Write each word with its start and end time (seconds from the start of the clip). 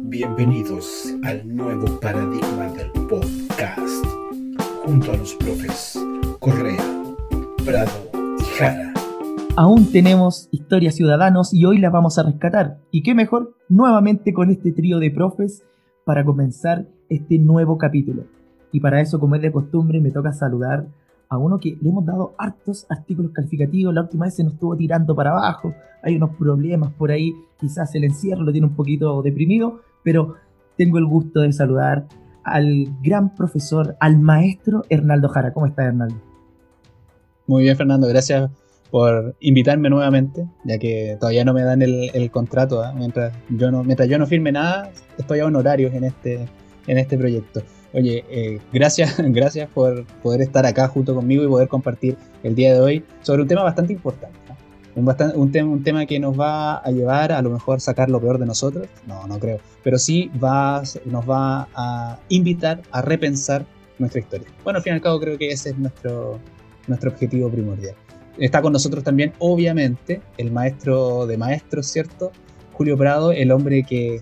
Bienvenidos 0.00 1.14
al 1.22 1.46
nuevo 1.54 2.00
paradigma 2.00 2.68
del 2.72 2.90
podcast, 3.06 4.04
junto 4.84 5.12
a 5.12 5.16
los 5.16 5.34
profes 5.34 5.98
Correa, 6.40 6.82
Prado 7.64 8.10
y 8.40 8.42
Jara. 8.58 8.92
Aún 9.56 9.92
tenemos 9.92 10.48
historias 10.50 10.96
ciudadanos 10.96 11.54
y 11.54 11.64
hoy 11.64 11.78
las 11.78 11.92
vamos 11.92 12.18
a 12.18 12.24
rescatar. 12.24 12.78
Y 12.90 13.04
qué 13.04 13.14
mejor 13.14 13.54
nuevamente 13.68 14.34
con 14.34 14.50
este 14.50 14.72
trío 14.72 14.98
de 14.98 15.12
profes 15.12 15.64
para 16.04 16.24
comenzar 16.24 16.86
este 17.08 17.38
nuevo 17.38 17.78
capítulo. 17.78 18.24
Y 18.72 18.80
para 18.80 19.00
eso, 19.00 19.20
como 19.20 19.36
es 19.36 19.42
de 19.42 19.52
costumbre, 19.52 20.00
me 20.00 20.10
toca 20.10 20.32
saludar 20.32 20.88
a 21.28 21.38
uno 21.38 21.58
que 21.58 21.76
le 21.80 21.88
hemos 21.88 22.04
dado 22.04 22.34
hartos 22.38 22.86
artículos 22.88 23.32
calificativos. 23.32 23.94
La 23.94 24.02
última 24.02 24.26
vez 24.26 24.36
se 24.36 24.44
nos 24.44 24.54
estuvo 24.54 24.76
tirando 24.76 25.14
para 25.14 25.30
abajo. 25.30 25.74
Hay 26.02 26.16
unos 26.16 26.36
problemas 26.36 26.92
por 26.92 27.10
ahí. 27.10 27.32
Quizás 27.58 27.94
el 27.94 28.04
encierro 28.04 28.42
lo 28.42 28.52
tiene 28.52 28.66
un 28.66 28.74
poquito 28.74 29.22
deprimido. 29.22 29.80
Pero 30.02 30.34
tengo 30.76 30.98
el 30.98 31.06
gusto 31.06 31.40
de 31.40 31.52
saludar 31.52 32.06
al 32.44 32.88
gran 33.02 33.34
profesor, 33.34 33.96
al 34.00 34.18
maestro 34.18 34.84
Hernaldo 34.88 35.28
Jara. 35.28 35.52
¿Cómo 35.52 35.66
está, 35.66 35.84
Hernaldo? 35.84 36.16
Muy 37.46 37.64
bien, 37.64 37.76
Fernando. 37.76 38.06
Gracias 38.06 38.50
por 38.90 39.34
invitarme 39.40 39.90
nuevamente, 39.90 40.46
ya 40.64 40.78
que 40.78 41.16
todavía 41.18 41.44
no 41.44 41.52
me 41.52 41.62
dan 41.62 41.82
el, 41.82 42.30
contrato. 42.30 42.82
¿ah? 42.82 42.92
Mientras, 42.96 43.34
yo 43.50 43.70
no, 43.70 43.82
mientras 43.82 44.08
yo 44.08 44.18
no 44.18 44.26
firme 44.26 44.52
nada, 44.52 44.90
estoy 45.18 45.40
a 45.40 45.46
honorarios 45.46 45.92
en 45.94 46.04
este, 46.04 46.48
en 46.86 46.98
este 46.98 47.18
proyecto. 47.18 47.60
Oye, 47.94 48.24
eh, 48.28 48.60
gracias, 48.72 49.14
gracias 49.18 49.68
por 49.70 50.04
poder 50.22 50.42
estar 50.42 50.66
acá 50.66 50.88
junto 50.88 51.14
conmigo 51.14 51.44
y 51.44 51.48
poder 51.48 51.68
compartir 51.68 52.16
el 52.42 52.54
día 52.56 52.74
de 52.74 52.80
hoy 52.80 53.04
sobre 53.22 53.42
un 53.42 53.48
tema 53.48 53.62
bastante 53.62 53.92
importante. 53.92 54.36
Un, 54.96 55.82
tema, 55.82 56.06
que 56.06 56.20
nos 56.20 56.38
va 56.38 56.76
a 56.76 56.90
llevar 56.92 57.32
a 57.32 57.42
lo 57.42 57.50
mejor 57.50 57.80
sacar 57.80 58.10
lo 58.10 58.20
peor 58.20 58.38
de 58.38 58.46
nosotros, 58.46 58.86
no, 59.08 59.26
no 59.26 59.40
creo, 59.40 59.58
pero 59.82 59.98
sí 59.98 60.30
va, 60.42 60.82
nos 61.04 61.28
va 61.28 61.68
a 61.74 62.20
invitar 62.28 62.80
a 62.92 63.02
repensar 63.02 63.66
nuestra 63.98 64.20
historia. 64.20 64.46
Bueno, 64.62 64.76
al 64.76 64.84
fin 64.84 64.92
y 64.92 64.94
al 64.94 65.02
cabo 65.02 65.18
creo 65.18 65.36
que 65.36 65.48
ese 65.48 65.70
es 65.70 65.78
nuestro 65.78 66.38
objetivo 66.88 67.50
primordial. 67.50 67.96
Está 68.38 68.62
con 68.62 68.72
nosotros 68.72 69.02
también, 69.02 69.32
obviamente, 69.40 70.20
el 70.38 70.52
maestro 70.52 71.26
de 71.26 71.38
maestros, 71.38 71.88
¿cierto? 71.88 72.30
Julio 72.72 72.96
Prado, 72.96 73.32
el 73.32 73.50
hombre 73.50 73.82
que 73.82 74.20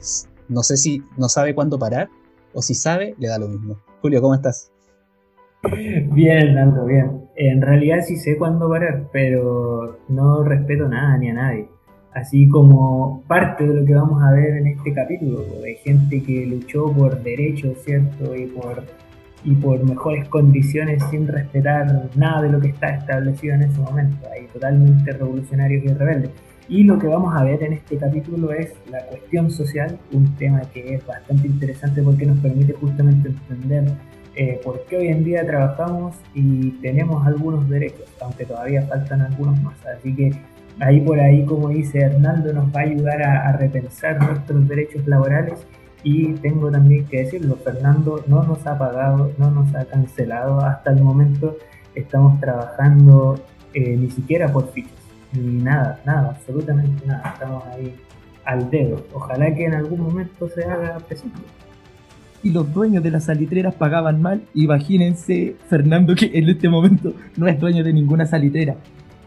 no 0.48 0.62
sé 0.62 0.78
si 0.78 1.02
no 1.18 1.28
sabe 1.28 1.54
cuándo 1.54 1.78
parar, 1.78 2.08
o 2.54 2.62
si 2.62 2.74
sabe, 2.74 3.14
le 3.18 3.28
da 3.28 3.38
lo 3.38 3.48
mismo. 3.48 3.76
Julio, 4.00 4.20
¿cómo 4.20 4.34
estás? 4.34 4.70
Bien, 6.12 6.54
Nando, 6.54 6.84
bien. 6.86 7.28
En 7.36 7.62
realidad 7.62 8.00
sí 8.04 8.16
sé 8.16 8.36
cuándo 8.36 8.68
parar, 8.68 9.04
pero 9.12 10.00
no 10.08 10.42
respeto 10.42 10.88
nada 10.88 11.16
ni 11.18 11.30
a 11.30 11.34
nadie. 11.34 11.68
Así 12.14 12.48
como 12.48 13.22
parte 13.26 13.66
de 13.66 13.74
lo 13.74 13.86
que 13.86 13.94
vamos 13.94 14.22
a 14.22 14.32
ver 14.32 14.56
en 14.56 14.66
este 14.66 14.92
capítulo, 14.92 15.40
de 15.62 15.74
gente 15.76 16.22
que 16.22 16.46
luchó 16.46 16.92
por 16.92 17.22
derechos, 17.22 17.78
¿cierto? 17.84 18.36
Y 18.36 18.46
por, 18.46 18.82
y 19.44 19.54
por 19.54 19.82
mejores 19.82 20.28
condiciones 20.28 21.02
sin 21.10 21.26
respetar 21.26 22.10
nada 22.16 22.42
de 22.42 22.50
lo 22.50 22.60
que 22.60 22.68
está 22.68 22.88
establecido 22.96 23.54
en 23.54 23.62
ese 23.62 23.80
momento. 23.80 24.28
Hay 24.30 24.46
totalmente 24.48 25.12
revolucionarios 25.12 25.84
y 25.84 25.88
rebeldes. 25.88 26.30
Y 26.68 26.84
lo 26.84 26.98
que 26.98 27.08
vamos 27.08 27.34
a 27.36 27.42
ver 27.42 27.62
en 27.62 27.72
este 27.72 27.96
capítulo 27.96 28.52
es 28.52 28.72
la 28.90 29.04
cuestión 29.06 29.50
social, 29.50 29.98
un 30.12 30.36
tema 30.36 30.62
que 30.72 30.94
es 30.94 31.06
bastante 31.06 31.48
interesante 31.48 32.02
porque 32.02 32.24
nos 32.24 32.38
permite 32.38 32.72
justamente 32.72 33.28
entender 33.28 33.92
eh, 34.34 34.60
por 34.64 34.86
qué 34.86 34.96
hoy 34.96 35.08
en 35.08 35.24
día 35.24 35.44
trabajamos 35.44 36.16
y 36.34 36.70
tenemos 36.80 37.26
algunos 37.26 37.68
derechos, 37.68 38.06
aunque 38.20 38.46
todavía 38.46 38.82
faltan 38.82 39.22
algunos 39.22 39.60
más. 39.62 39.74
Así 39.86 40.14
que 40.14 40.32
ahí 40.80 41.00
por 41.00 41.18
ahí, 41.20 41.44
como 41.44 41.68
dice 41.68 42.00
Hernando, 42.00 42.52
nos 42.52 42.74
va 42.74 42.80
a 42.80 42.84
ayudar 42.84 43.22
a, 43.22 43.52
repensar 43.52 44.22
nuestros 44.22 44.66
derechos 44.68 45.06
laborales. 45.06 45.66
Y 46.04 46.32
tengo 46.34 46.70
también 46.70 47.04
que 47.06 47.18
decirlo, 47.24 47.56
Fernando 47.56 48.24
no 48.26 48.42
nos 48.44 48.66
ha 48.66 48.78
pagado, 48.78 49.32
no 49.38 49.50
nos 49.50 49.74
ha 49.74 49.84
cancelado. 49.84 50.60
Hasta 50.60 50.92
el 50.92 51.02
momento, 51.02 51.56
estamos 51.94 52.40
trabajando 52.40 53.40
eh, 53.74 53.96
ni 53.96 54.10
siquiera 54.10 54.52
por 54.52 54.72
fichas 54.72 55.01
nada, 55.32 56.00
nada, 56.04 56.30
absolutamente 56.30 57.06
nada. 57.06 57.32
Estamos 57.34 57.64
ahí 57.66 57.94
al 58.44 58.70
dedo. 58.70 59.04
Ojalá 59.12 59.54
que 59.54 59.64
en 59.64 59.74
algún 59.74 60.00
momento 60.00 60.48
se 60.48 60.64
haga 60.64 60.98
presente. 60.98 61.38
Y 62.42 62.50
los 62.50 62.72
dueños 62.72 63.02
de 63.04 63.10
las 63.10 63.24
salitreras 63.24 63.74
pagaban 63.74 64.20
mal. 64.20 64.42
Imagínense, 64.54 65.56
Fernando, 65.68 66.14
que 66.14 66.30
en 66.34 66.48
este 66.48 66.68
momento 66.68 67.14
no 67.36 67.46
es 67.46 67.58
dueño 67.58 67.84
de 67.84 67.92
ninguna 67.92 68.26
salitrera. 68.26 68.76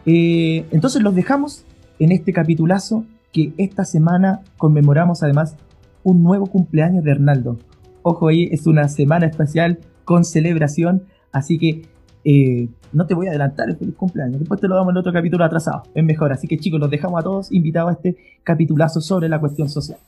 Eh, 0.05 0.65
entonces 0.71 1.01
los 1.01 1.15
dejamos 1.15 1.65
en 1.99 2.11
este 2.11 2.33
capitulazo 2.33 3.05
que 3.31 3.53
esta 3.57 3.85
semana 3.85 4.41
conmemoramos 4.57 5.23
además 5.23 5.55
un 6.03 6.23
nuevo 6.23 6.47
cumpleaños 6.47 7.03
de 7.03 7.11
Hernaldo. 7.11 7.57
Ojo 8.03 8.27
ahí, 8.27 8.49
es 8.51 8.67
una 8.67 8.87
semana 8.87 9.25
especial 9.25 9.79
con 10.03 10.23
celebración, 10.23 11.03
así 11.31 11.57
que 11.57 11.83
eh, 12.25 12.67
no 12.91 13.05
te 13.05 13.13
voy 13.13 13.27
a 13.27 13.29
adelantar 13.29 13.69
el 13.69 13.77
feliz 13.77 13.95
cumpleaños. 13.95 14.39
Después 14.39 14.59
te 14.59 14.67
lo 14.67 14.75
damos 14.75 14.91
en 14.91 14.97
otro 14.97 15.13
capítulo 15.13 15.45
atrasado. 15.45 15.83
Es 15.93 16.03
mejor. 16.03 16.33
Así 16.33 16.47
que 16.47 16.57
chicos, 16.57 16.79
los 16.79 16.89
dejamos 16.89 17.19
a 17.19 17.23
todos 17.23 17.51
invitados 17.51 17.91
a 17.91 17.93
este 17.93 18.17
capitulazo 18.43 18.99
sobre 18.99 19.29
la 19.29 19.39
cuestión 19.39 19.69
social. 19.69 19.99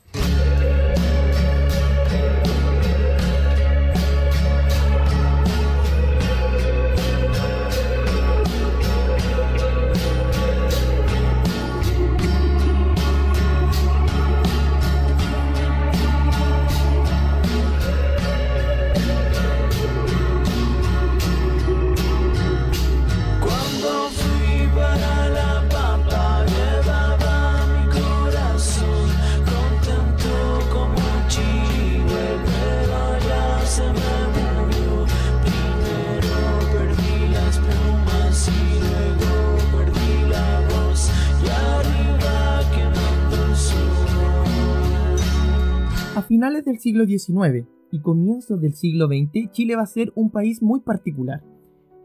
Finales 46.38 46.66
del 46.66 46.78
siglo 46.78 47.08
XIX 47.08 47.66
y 47.92 48.00
comienzos 48.00 48.62
del 48.62 48.76
siglo 48.76 49.08
XX, 49.08 49.50
Chile 49.50 49.76
va 49.76 49.82
a 49.82 49.88
ser 49.88 50.14
un 50.14 50.30
país 50.30 50.62
muy 50.62 50.82
particular. 50.82 51.42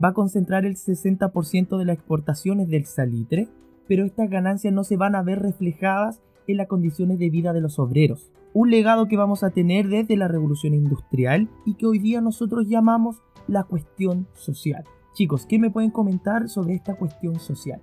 Va 0.02 0.08
a 0.08 0.14
concentrar 0.14 0.64
el 0.64 0.76
60% 0.76 1.76
de 1.76 1.84
las 1.84 1.96
exportaciones 1.96 2.70
del 2.70 2.86
salitre, 2.86 3.50
pero 3.86 4.06
estas 4.06 4.30
ganancias 4.30 4.72
no 4.72 4.84
se 4.84 4.96
van 4.96 5.16
a 5.16 5.22
ver 5.22 5.40
reflejadas 5.40 6.22
en 6.46 6.56
las 6.56 6.66
condiciones 6.66 7.18
de 7.18 7.28
vida 7.28 7.52
de 7.52 7.60
los 7.60 7.78
obreros. 7.78 8.32
Un 8.54 8.70
legado 8.70 9.06
que 9.06 9.18
vamos 9.18 9.44
a 9.44 9.50
tener 9.50 9.88
desde 9.88 10.16
la 10.16 10.28
revolución 10.28 10.72
industrial 10.72 11.50
y 11.66 11.74
que 11.74 11.84
hoy 11.84 11.98
día 11.98 12.22
nosotros 12.22 12.66
llamamos 12.66 13.20
la 13.48 13.64
cuestión 13.64 14.26
social. 14.32 14.84
Chicos, 15.12 15.44
¿qué 15.44 15.58
me 15.58 15.70
pueden 15.70 15.90
comentar 15.90 16.48
sobre 16.48 16.72
esta 16.72 16.94
cuestión 16.94 17.38
social? 17.38 17.82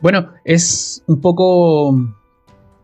Bueno, 0.00 0.30
es 0.42 1.04
un 1.06 1.20
poco 1.20 1.94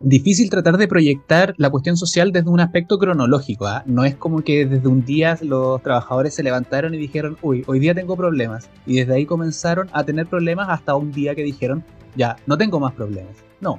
difícil 0.00 0.48
tratar 0.48 0.78
de 0.78 0.88
proyectar 0.88 1.54
la 1.58 1.68
cuestión 1.68 1.96
social 1.96 2.32
desde 2.32 2.48
un 2.48 2.60
aspecto 2.60 2.98
cronológico. 2.98 3.66
¿ah? 3.66 3.82
No 3.86 4.04
es 4.04 4.16
como 4.16 4.42
que 4.42 4.66
desde 4.66 4.88
un 4.88 5.04
día 5.04 5.38
los 5.42 5.82
trabajadores 5.82 6.34
se 6.34 6.42
levantaron 6.42 6.94
y 6.94 6.98
dijeron, 6.98 7.36
uy, 7.42 7.62
hoy 7.66 7.78
día 7.78 7.94
tengo 7.94 8.16
problemas. 8.16 8.70
Y 8.86 8.96
desde 8.96 9.14
ahí 9.14 9.26
comenzaron 9.26 9.88
a 9.92 10.02
tener 10.04 10.26
problemas 10.26 10.68
hasta 10.70 10.94
un 10.96 11.12
día 11.12 11.34
que 11.34 11.42
dijeron, 11.42 11.84
ya, 12.16 12.36
no 12.46 12.56
tengo 12.56 12.80
más 12.80 12.94
problemas. 12.94 13.36
No. 13.60 13.78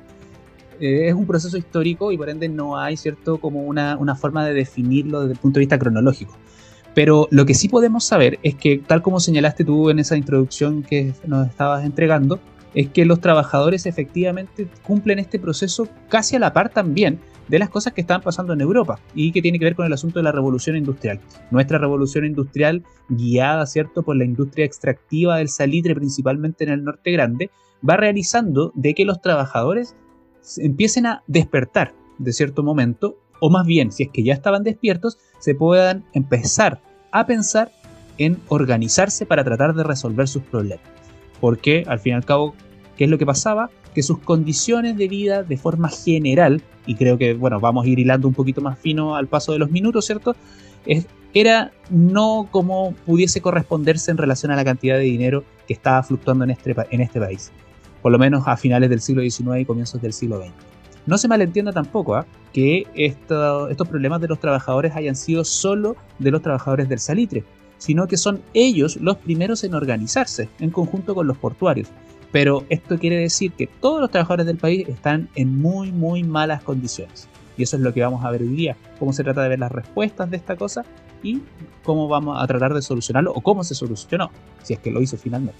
Eh, 0.79 1.07
es 1.09 1.13
un 1.13 1.25
proceso 1.25 1.57
histórico 1.57 2.11
y 2.11 2.17
por 2.17 2.29
ende 2.29 2.47
no 2.47 2.77
hay, 2.77 2.97
¿cierto?, 2.97 3.39
como 3.39 3.63
una, 3.63 3.97
una 3.97 4.15
forma 4.15 4.45
de 4.45 4.53
definirlo 4.53 5.21
desde 5.21 5.33
el 5.33 5.39
punto 5.39 5.56
de 5.56 5.62
vista 5.62 5.79
cronológico. 5.79 6.38
Pero 6.94 7.27
lo 7.31 7.45
que 7.45 7.53
sí 7.53 7.67
podemos 7.67 8.03
saber 8.03 8.38
es 8.44 8.56
que, 8.56 8.77
tal 8.77 9.01
como 9.01 9.19
señalaste 9.19 9.63
tú 9.63 9.89
en 9.89 10.00
esa 10.00 10.17
introducción 10.17 10.83
que 10.83 11.13
nos 11.25 11.47
estabas 11.47 11.85
entregando, 11.85 12.39
es 12.73 12.89
que 12.89 13.06
los 13.06 13.19
trabajadores 13.19 13.85
efectivamente 13.85 14.68
cumplen 14.83 15.19
este 15.19 15.39
proceso 15.39 15.88
casi 16.09 16.35
a 16.35 16.39
la 16.39 16.53
par 16.53 16.69
también 16.69 17.19
de 17.47 17.59
las 17.59 17.69
cosas 17.69 17.94
que 17.94 18.01
están 18.01 18.21
pasando 18.21 18.53
en 18.53 18.62
Europa 18.62 19.00
y 19.13 19.31
que 19.31 19.41
tiene 19.41 19.59
que 19.59 19.65
ver 19.65 19.75
con 19.75 19.85
el 19.85 19.94
asunto 19.94 20.19
de 20.19 20.23
la 20.23 20.31
revolución 20.31 20.77
industrial. 20.77 21.19
Nuestra 21.50 21.77
revolución 21.77 22.25
industrial, 22.25 22.83
guiada, 23.09 23.65
¿cierto?, 23.65 24.03
por 24.03 24.15
la 24.15 24.23
industria 24.23 24.65
extractiva 24.65 25.38
del 25.38 25.50
salitre, 25.50 25.95
principalmente 25.95 26.63
en 26.63 26.69
el 26.69 26.83
norte 26.83 27.12
grande, 27.12 27.50
va 27.88 27.97
realizando 27.97 28.71
de 28.75 28.94
que 28.94 29.06
los 29.06 29.21
trabajadores 29.21 29.95
empiecen 30.57 31.06
a 31.07 31.24
despertar 31.27 31.94
de 32.19 32.31
cierto 32.31 32.63
momento, 32.63 33.17
o 33.41 33.50
más 33.50 33.65
bien, 33.65 33.91
si 33.91 34.03
es 34.03 34.09
que 34.09 34.24
ya 34.24 34.33
estaban 34.33 34.63
despiertos, 34.63 35.17
se 35.39 35.56
puedan 35.56 36.06
empezar 36.13 36.79
a 37.12 37.25
pensar 37.25 37.71
en 38.17 38.38
organizarse 38.47 39.25
para 39.25 39.44
tratar 39.44 39.74
de 39.74 39.83
resolver 39.83 40.27
sus 40.27 40.44
problemas 40.44 41.00
porque 41.41 41.83
al 41.88 41.99
fin 41.99 42.13
y 42.13 42.15
al 42.15 42.23
cabo, 42.23 42.55
¿qué 42.95 43.03
es 43.03 43.09
lo 43.09 43.17
que 43.17 43.25
pasaba? 43.25 43.69
Que 43.93 44.03
sus 44.03 44.19
condiciones 44.19 44.95
de 44.95 45.09
vida 45.09 45.43
de 45.43 45.57
forma 45.57 45.89
general 45.89 46.61
y 46.85 46.95
creo 46.95 47.17
que, 47.17 47.33
bueno, 47.33 47.59
vamos 47.59 47.85
a 47.85 47.89
ir 47.89 47.99
hilando 47.99 48.27
un 48.27 48.33
poquito 48.33 48.61
más 48.61 48.79
fino 48.79 49.15
al 49.15 49.27
paso 49.27 49.51
de 49.51 49.59
los 49.59 49.69
minutos, 49.69 50.05
¿cierto? 50.05 50.35
era 51.33 51.71
no 51.89 52.47
como 52.51 52.93
pudiese 53.05 53.41
corresponderse 53.41 54.11
en 54.11 54.17
relación 54.17 54.51
a 54.51 54.55
la 54.55 54.65
cantidad 54.65 54.97
de 54.97 55.03
dinero 55.03 55.43
que 55.67 55.73
estaba 55.73 56.03
fluctuando 56.03 56.43
en 56.43 56.51
este, 56.51 56.75
este 56.89 57.19
país, 57.19 57.51
por 58.01 58.11
lo 58.11 58.19
menos 58.19 58.47
a 58.47 58.57
finales 58.57 58.89
del 58.89 59.01
siglo 59.01 59.21
XIX 59.21 59.59
y 59.59 59.65
comienzos 59.65 60.01
del 60.01 60.13
siglo 60.13 60.39
XX. 60.39 60.51
No 61.05 61.17
se 61.17 61.27
malentienda 61.27 61.71
tampoco 61.71 62.15
¿ah? 62.15 62.25
que 62.53 62.85
estos 62.95 63.88
problemas 63.88 64.21
de 64.21 64.27
los 64.27 64.39
trabajadores 64.39 64.95
hayan 64.95 65.15
sido 65.15 65.43
solo 65.43 65.95
de 66.19 66.31
los 66.31 66.41
trabajadores 66.41 66.89
del 66.89 66.99
salitre, 66.99 67.43
sino 67.81 68.07
que 68.07 68.16
son 68.16 68.42
ellos 68.54 68.98
los 68.98 69.18
primeros 69.18 69.63
en 69.63 69.74
organizarse 69.74 70.50
en 70.60 70.69
conjunto 70.69 71.16
con 71.16 71.25
los 71.25 71.36
portuarios. 71.38 71.88
Pero 72.31 72.63
esto 72.69 73.00
quiere 73.00 73.18
decir 73.18 73.54
que 73.54 73.68
todos 73.68 74.00
los 74.00 74.12
trabajadores 74.12 74.45
del 74.45 74.57
país 74.57 74.88
están 74.88 75.30
en 75.33 75.57
muy, 75.57 75.92
muy 75.92 76.22
malas 76.24 76.62
condiciones. 76.62 77.28
Y 77.57 77.63
eso 77.63 77.78
es 77.78 77.81
lo 77.81 77.92
que 77.92 78.01
vamos 78.01 78.24
a 78.24 78.30
ver 78.30 78.44
hoy 78.44 78.50
día, 78.50 78.78
cómo 79.00 79.13
se 79.13 79.24
trata 79.24 79.42
de 79.42 79.50
ver 79.50 79.60
las 79.60 79.72
respuestas 79.72 80.30
de 80.30 80.38
esta 80.38 80.56
cosa 80.56 80.86
y 81.24 81.42
cómo 81.83 82.07
vamos 82.07 82.38
a 82.39 82.45
tratar 82.45 82.72
de 82.75 82.83
solucionarlo 82.83 83.33
o 83.33 83.42
cómo 83.42 83.63
se 83.63 83.74
solucionó, 83.74 84.30
si 84.62 84.74
es 84.74 84.80
que 84.80 84.92
lo 84.92 85.01
hizo 85.01 85.18
finalmente. 85.18 85.60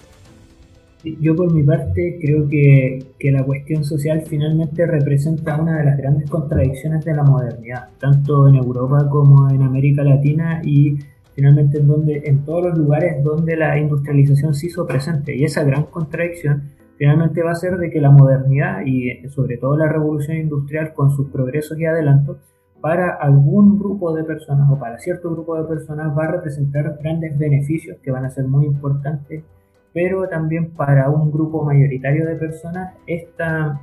Yo 1.20 1.34
por 1.34 1.52
mi 1.52 1.64
parte 1.64 2.18
creo 2.22 2.48
que, 2.48 3.04
que, 3.18 3.32
la 3.32 3.42
cuestión 3.42 3.82
social 3.82 4.22
finalmente 4.24 4.86
representa 4.86 5.60
una 5.60 5.78
de 5.78 5.84
las 5.86 5.98
grandes 5.98 6.30
contradicciones 6.30 7.04
de 7.04 7.14
la 7.16 7.24
modernidad, 7.24 7.88
tanto 7.98 8.46
en 8.46 8.54
Europa 8.54 9.08
como 9.10 9.50
en 9.50 9.62
América 9.62 10.04
Latina 10.04 10.62
y 10.64 10.98
finalmente 11.34 11.78
en, 11.78 11.86
donde, 11.86 12.22
en 12.24 12.44
todos 12.44 12.64
los 12.64 12.78
lugares 12.78 13.22
donde 13.22 13.56
la 13.56 13.78
industrialización 13.78 14.54
se 14.54 14.66
hizo 14.66 14.86
presente. 14.86 15.34
Y 15.36 15.44
esa 15.44 15.64
gran 15.64 15.84
contradicción 15.84 16.70
finalmente 16.96 17.42
va 17.42 17.52
a 17.52 17.56
ser 17.56 17.78
de 17.78 17.90
que 17.90 18.00
la 18.00 18.10
modernidad 18.10 18.84
y 18.84 19.28
sobre 19.28 19.56
todo 19.56 19.76
la 19.76 19.88
revolución 19.88 20.36
industrial 20.36 20.92
con 20.94 21.10
sus 21.10 21.30
progresos 21.30 21.78
y 21.78 21.86
adelantos 21.86 22.38
para 22.80 23.10
algún 23.10 23.78
grupo 23.78 24.14
de 24.14 24.24
personas 24.24 24.68
o 24.70 24.78
para 24.78 24.98
cierto 24.98 25.30
grupo 25.30 25.56
de 25.56 25.68
personas 25.68 26.16
va 26.16 26.24
a 26.24 26.32
representar 26.32 26.98
grandes 27.00 27.38
beneficios 27.38 27.98
que 28.02 28.10
van 28.10 28.24
a 28.24 28.30
ser 28.30 28.44
muy 28.46 28.66
importantes 28.66 29.44
pero 29.92 30.28
también 30.28 30.70
para 30.70 31.10
un 31.10 31.30
grupo 31.30 31.64
mayoritario 31.64 32.26
de 32.26 32.36
personas 32.36 32.94
esta, 33.06 33.80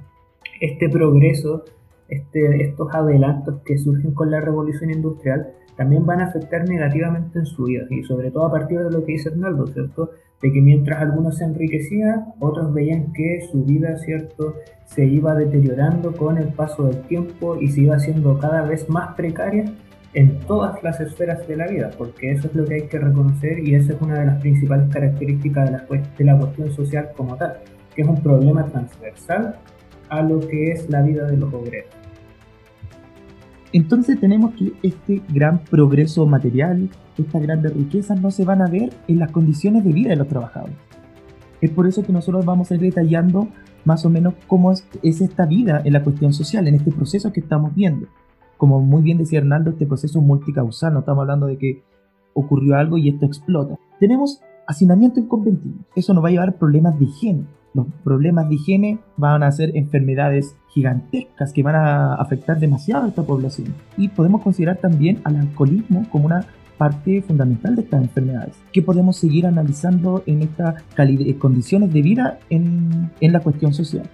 este 0.59 0.89
progreso, 0.89 1.65
este, 2.07 2.63
estos 2.63 2.93
adelantos 2.93 3.61
que 3.63 3.77
surgen 3.77 4.13
con 4.13 4.31
la 4.31 4.41
revolución 4.41 4.89
industrial 4.91 5.53
también 5.79 6.05
van 6.05 6.19
a 6.19 6.25
afectar 6.25 6.67
negativamente 6.67 7.39
en 7.39 7.45
su 7.45 7.63
vida 7.63 7.85
y 7.89 8.03
sobre 8.03 8.31
todo 8.31 8.47
a 8.47 8.51
partir 8.51 8.79
de 8.79 8.91
lo 8.91 9.05
que 9.05 9.13
dice 9.13 9.29
Hernaldo, 9.29 9.65
¿cierto? 9.67 10.11
De 10.41 10.51
que 10.51 10.61
mientras 10.61 11.01
algunos 11.01 11.37
se 11.37 11.45
enriquecían, 11.45 12.33
otros 12.41 12.73
veían 12.73 13.13
que 13.13 13.47
su 13.49 13.63
vida, 13.63 13.95
¿cierto? 13.99 14.55
Se 14.83 15.05
iba 15.05 15.33
deteriorando 15.35 16.11
con 16.11 16.37
el 16.37 16.49
paso 16.49 16.83
del 16.83 16.99
tiempo 17.03 17.55
y 17.55 17.69
se 17.69 17.79
iba 17.79 17.95
haciendo 17.95 18.37
cada 18.39 18.63
vez 18.63 18.89
más 18.89 19.15
precaria 19.15 19.73
en 20.13 20.39
todas 20.39 20.83
las 20.83 20.99
esferas 20.99 21.47
de 21.47 21.55
la 21.55 21.67
vida, 21.67 21.91
porque 21.97 22.33
eso 22.33 22.49
es 22.49 22.55
lo 22.55 22.65
que 22.65 22.73
hay 22.73 22.87
que 22.89 22.99
reconocer 22.99 23.59
y 23.65 23.75
esa 23.75 23.93
es 23.93 24.01
una 24.01 24.19
de 24.19 24.25
las 24.25 24.41
principales 24.41 24.93
características 24.93 25.65
de 25.65 26.25
la, 26.25 26.33
de 26.33 26.39
cuestión 26.39 26.71
social 26.73 27.11
como 27.15 27.37
tal, 27.37 27.53
que 27.95 28.01
es 28.01 28.07
un 28.07 28.21
problema 28.21 28.65
transversal 28.65 29.55
a 30.09 30.21
lo 30.23 30.41
que 30.41 30.73
es 30.73 30.89
la 30.89 31.03
vida 31.03 31.25
de 31.25 31.37
los 31.37 31.53
obreros. 31.53 31.98
Entonces 33.71 34.19
tenemos 34.19 34.53
que 34.55 34.73
este 34.81 35.21
gran 35.29 35.59
progreso 35.59 36.25
material, 36.25 36.89
estas 37.17 37.41
grandes 37.41 37.73
riquezas 37.73 38.19
no 38.19 38.31
se 38.31 38.45
van 38.45 38.61
a 38.61 38.67
ver 38.67 38.93
en 39.07 39.19
las 39.19 39.31
condiciones 39.31 39.83
de 39.83 39.93
vida 39.93 40.09
de 40.09 40.15
los 40.15 40.27
trabajadores. 40.27 40.75
Es 41.61 41.69
por 41.71 41.87
eso 41.87 42.03
que 42.03 42.13
nosotros 42.13 42.45
vamos 42.45 42.71
a 42.71 42.75
ir 42.75 42.81
detallando 42.81 43.47
más 43.85 44.05
o 44.05 44.09
menos 44.09 44.33
cómo 44.47 44.71
es, 44.71 44.85
es 45.03 45.21
esta 45.21 45.45
vida 45.45 45.81
en 45.83 45.93
la 45.93 46.03
cuestión 46.03 46.33
social, 46.33 46.67
en 46.67 46.75
este 46.75 46.91
proceso 46.91 47.31
que 47.31 47.41
estamos 47.41 47.75
viendo 47.75 48.07
como 48.59 48.81
muy 48.81 49.01
bien 49.01 49.17
decía 49.17 49.39
Hernando, 49.39 49.69
este 49.69 49.87
proceso 49.87 50.19
multicausal, 50.19 50.93
no 50.93 50.99
estamos 50.99 51.21
hablando 51.21 51.47
de 51.47 51.57
que 51.57 51.81
ocurrió 52.33 52.75
algo 52.75 52.97
y 52.97 53.07
esto 53.07 53.25
explota. 53.25 53.79
Tenemos 54.01 54.41
hacinamiento 54.67 55.21
en 55.21 55.27
conventillo, 55.27 55.79
eso 55.95 56.13
nos 56.13 56.21
va 56.21 56.27
a 56.27 56.31
llevar 56.31 56.57
problemas 56.57 56.99
de 56.99 57.05
higiene. 57.05 57.45
Los 57.73 57.85
problemas 58.03 58.49
de 58.49 58.55
higiene 58.55 58.99
van 59.17 59.43
a 59.43 59.51
ser 59.51 59.75
enfermedades 59.75 60.55
gigantescas 60.69 61.53
que 61.53 61.63
van 61.63 61.75
a 61.75 62.15
afectar 62.15 62.59
demasiado 62.59 63.05
a 63.05 63.09
esta 63.09 63.23
población. 63.23 63.73
Y 63.97 64.07
podemos 64.07 64.41
considerar 64.41 64.77
también 64.77 65.21
al 65.23 65.35
alcoholismo 65.35 66.07
como 66.09 66.25
una 66.25 66.45
parte 66.77 67.21
fundamental 67.21 67.75
de 67.75 67.81
estas 67.81 68.01
enfermedades, 68.01 68.55
que 68.71 68.81
podemos 68.81 69.17
seguir 69.17 69.45
analizando 69.45 70.23
en 70.25 70.43
estas 70.43 70.81
condiciones 71.37 71.91
de 71.91 72.01
vida 72.01 72.39
en, 72.49 73.11
en 73.19 73.33
la 73.33 73.41
cuestión 73.41 73.73
social 73.73 74.09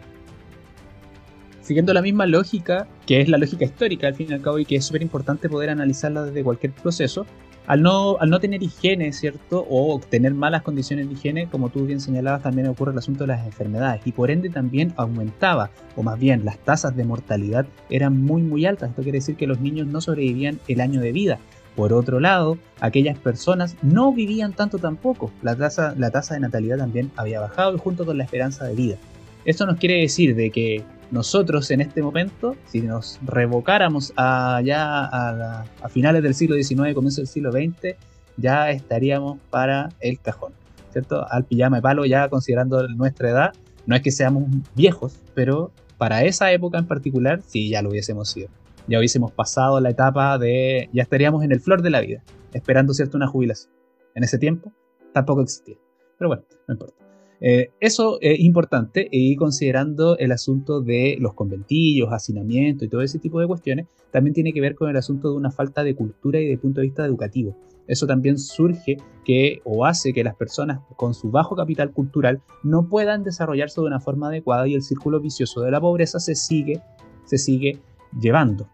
siguiendo 1.66 1.94
la 1.94 2.02
misma 2.04 2.28
lógica, 2.28 2.88
que 3.08 3.22
es 3.22 3.28
la 3.28 3.40
lógica 3.40 3.66
histórica 3.66 4.08
al 4.08 4.14
fin 4.14 4.28
y 4.30 4.34
al 4.34 4.42
cabo, 4.42 4.60
y 4.60 4.66
que 4.66 4.76
es 4.76 4.86
súper 4.86 5.02
importante 5.02 5.50
poder 5.50 5.72
analizarla 5.72 6.24
desde 6.24 6.44
cualquier 6.44 6.74
proceso, 6.74 7.26
al 7.68 7.82
no, 7.82 8.18
al 8.20 8.30
no 8.30 8.40
tener 8.40 8.62
higiene, 8.62 9.12
¿cierto? 9.14 9.66
O 9.70 10.00
tener 10.10 10.34
malas 10.34 10.62
condiciones 10.62 11.08
de 11.08 11.14
higiene, 11.14 11.48
como 11.48 11.70
tú 11.70 11.86
bien 11.86 12.00
señalabas, 12.00 12.44
también 12.44 12.68
ocurre 12.68 12.92
el 12.92 12.98
asunto 12.98 13.24
de 13.24 13.28
las 13.28 13.46
enfermedades. 13.46 14.02
Y 14.06 14.12
por 14.12 14.32
ende 14.32 14.50
también 14.50 14.94
aumentaba, 14.98 15.72
o 15.96 16.04
más 16.04 16.20
bien 16.20 16.46
las 16.46 16.58
tasas 16.60 16.96
de 16.96 17.04
mortalidad 17.04 17.66
eran 17.90 18.22
muy, 18.22 18.42
muy 18.42 18.66
altas. 18.66 18.90
Esto 18.90 19.04
quiere 19.04 19.20
decir 19.20 19.36
que 19.36 19.48
los 19.48 19.60
niños 19.60 19.88
no 19.88 20.02
sobrevivían 20.02 20.60
el 20.68 20.82
año 20.82 21.02
de 21.02 21.12
vida. 21.12 21.40
Por 21.76 21.92
otro 21.92 22.20
lado, 22.22 22.58
aquellas 22.80 23.18
personas 23.20 23.76
no 23.82 24.14
vivían 24.14 24.54
tanto 24.54 24.78
tampoco. 24.78 25.32
La 25.42 25.56
tasa, 25.56 25.94
la 25.98 26.10
tasa 26.10 26.36
de 26.36 26.40
natalidad 26.40 26.78
también 26.78 27.12
había 27.18 27.42
bajado 27.42 27.78
junto 27.78 28.06
con 28.06 28.18
la 28.18 28.24
esperanza 28.24 28.66
de 28.66 28.76
vida. 28.76 28.98
Esto 29.46 29.68
nos 29.68 29.78
quiere 29.78 30.02
decir 30.02 30.36
de 30.36 30.50
que 30.50 30.84
nosotros 31.12 31.70
en 31.70 31.82
este 31.82 32.02
momento, 32.02 32.56
si 32.66 32.82
nos 32.82 33.20
revocáramos 33.24 34.12
allá 34.16 35.06
a, 35.06 35.66
finales 35.90 36.24
del 36.24 36.34
siglo 36.34 36.56
XIX, 36.56 36.96
comienzo 36.96 37.22
del 37.22 37.28
siglo 37.28 37.52
XX, 37.52 37.96
ya 38.38 38.72
estaríamos 38.72 39.40
para 39.52 39.90
el 40.00 40.20
cajón, 40.20 40.54
¿cierto? 40.92 41.26
Al 41.32 41.46
pijama 41.46 41.78
de 41.78 41.84
palo, 41.84 42.06
ya 42.06 42.28
considerando 42.28 42.88
nuestra 42.88 43.30
edad, 43.30 43.54
no 43.86 43.96
es 43.96 44.02
que 44.02 44.12
seamos 44.12 44.46
viejos, 44.76 45.20
pero 45.36 45.72
para 46.00 46.24
esa 46.24 46.52
época 46.52 46.80
en 46.80 46.88
particular, 46.88 47.42
sí, 47.46 47.70
ya 47.70 47.84
lo 47.84 47.90
hubiésemos 47.90 48.30
sido. 48.30 48.50
Ya 48.88 48.98
hubiésemos 48.98 49.32
pasado 49.32 49.80
la 49.80 49.92
etapa 49.92 50.40
de, 50.40 50.90
ya 50.92 51.04
estaríamos 51.04 51.44
en 51.44 51.52
el 51.52 51.60
flor 51.60 51.84
de 51.84 51.92
la 51.92 52.02
vida, 52.02 52.24
esperando, 52.52 52.94
¿cierto?, 52.96 53.16
una 53.16 53.28
jubilación. 53.28 53.72
En 54.16 54.24
ese 54.24 54.40
tiempo 54.40 54.74
tampoco 55.14 55.42
existía. 55.42 55.76
Pero 56.18 56.30
bueno, 56.30 56.44
no 56.68 56.74
importa. 56.74 57.05
Eh, 57.42 57.72
eso 57.80 58.18
es 58.22 58.40
importante 58.40 59.08
y 59.12 59.36
considerando 59.36 60.18
el 60.18 60.32
asunto 60.32 60.82
de 60.82 61.18
los 61.20 61.34
conventillos, 61.34 62.12
hacinamiento 62.12 62.86
y 62.86 62.90
todo 62.90 63.02
ese 63.02 63.20
tipo 63.20 63.40
de 63.40 63.48
cuestiones, 63.48 63.88
también 64.12 64.34
tiene 64.34 64.54
que 64.54 64.62
ver 64.62 64.76
con 64.76 64.90
el 64.90 64.98
asunto 64.98 65.30
de 65.30 65.36
una 65.36 65.52
falta 65.52 65.84
de 65.84 65.96
cultura 65.96 66.40
y 66.40 66.48
de 66.48 66.58
punto 66.58 66.82
de 66.82 66.88
vista 66.88 67.06
educativo. 67.06 67.56
Eso 67.88 68.08
también 68.08 68.40
surge 68.40 68.98
que 69.24 69.62
o 69.64 69.86
hace 69.86 70.14
que 70.14 70.24
las 70.24 70.36
personas 70.36 70.80
con 70.96 71.14
su 71.14 71.30
bajo 71.30 71.56
capital 71.56 71.92
cultural 71.92 72.42
no 72.64 72.88
puedan 72.90 73.24
desarrollarse 73.24 73.82
de 73.82 73.88
una 73.88 74.00
forma 74.00 74.30
adecuada 74.30 74.68
y 74.68 74.74
el 74.74 74.82
círculo 74.82 75.20
vicioso 75.20 75.62
de 75.62 75.72
la 75.72 75.82
pobreza 75.82 76.20
se 76.20 76.36
sigue, 76.36 76.82
se 77.26 77.38
sigue 77.38 77.80
llevando. 78.20 78.70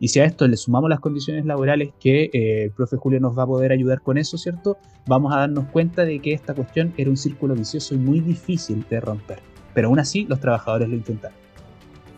Y 0.00 0.08
si 0.08 0.20
a 0.20 0.24
esto 0.24 0.48
le 0.48 0.56
sumamos 0.56 0.90
las 0.90 1.00
condiciones 1.00 1.44
laborales 1.44 1.90
que 2.00 2.30
eh, 2.32 2.64
el 2.64 2.70
profe 2.72 2.96
Julio 2.96 3.20
nos 3.20 3.38
va 3.38 3.44
a 3.44 3.46
poder 3.46 3.72
ayudar 3.72 4.00
con 4.00 4.18
eso, 4.18 4.36
¿cierto? 4.36 4.76
Vamos 5.06 5.32
a 5.32 5.38
darnos 5.38 5.66
cuenta 5.66 6.04
de 6.04 6.18
que 6.20 6.32
esta 6.32 6.54
cuestión 6.54 6.92
era 6.96 7.10
un 7.10 7.16
círculo 7.16 7.54
vicioso 7.54 7.94
y 7.94 7.98
muy 7.98 8.20
difícil 8.20 8.84
de 8.90 9.00
romper. 9.00 9.38
Pero 9.74 9.88
aún 9.88 9.98
así 9.98 10.24
los 10.28 10.40
trabajadores 10.40 10.88
lo 10.88 10.96
intentaron. 10.96 11.36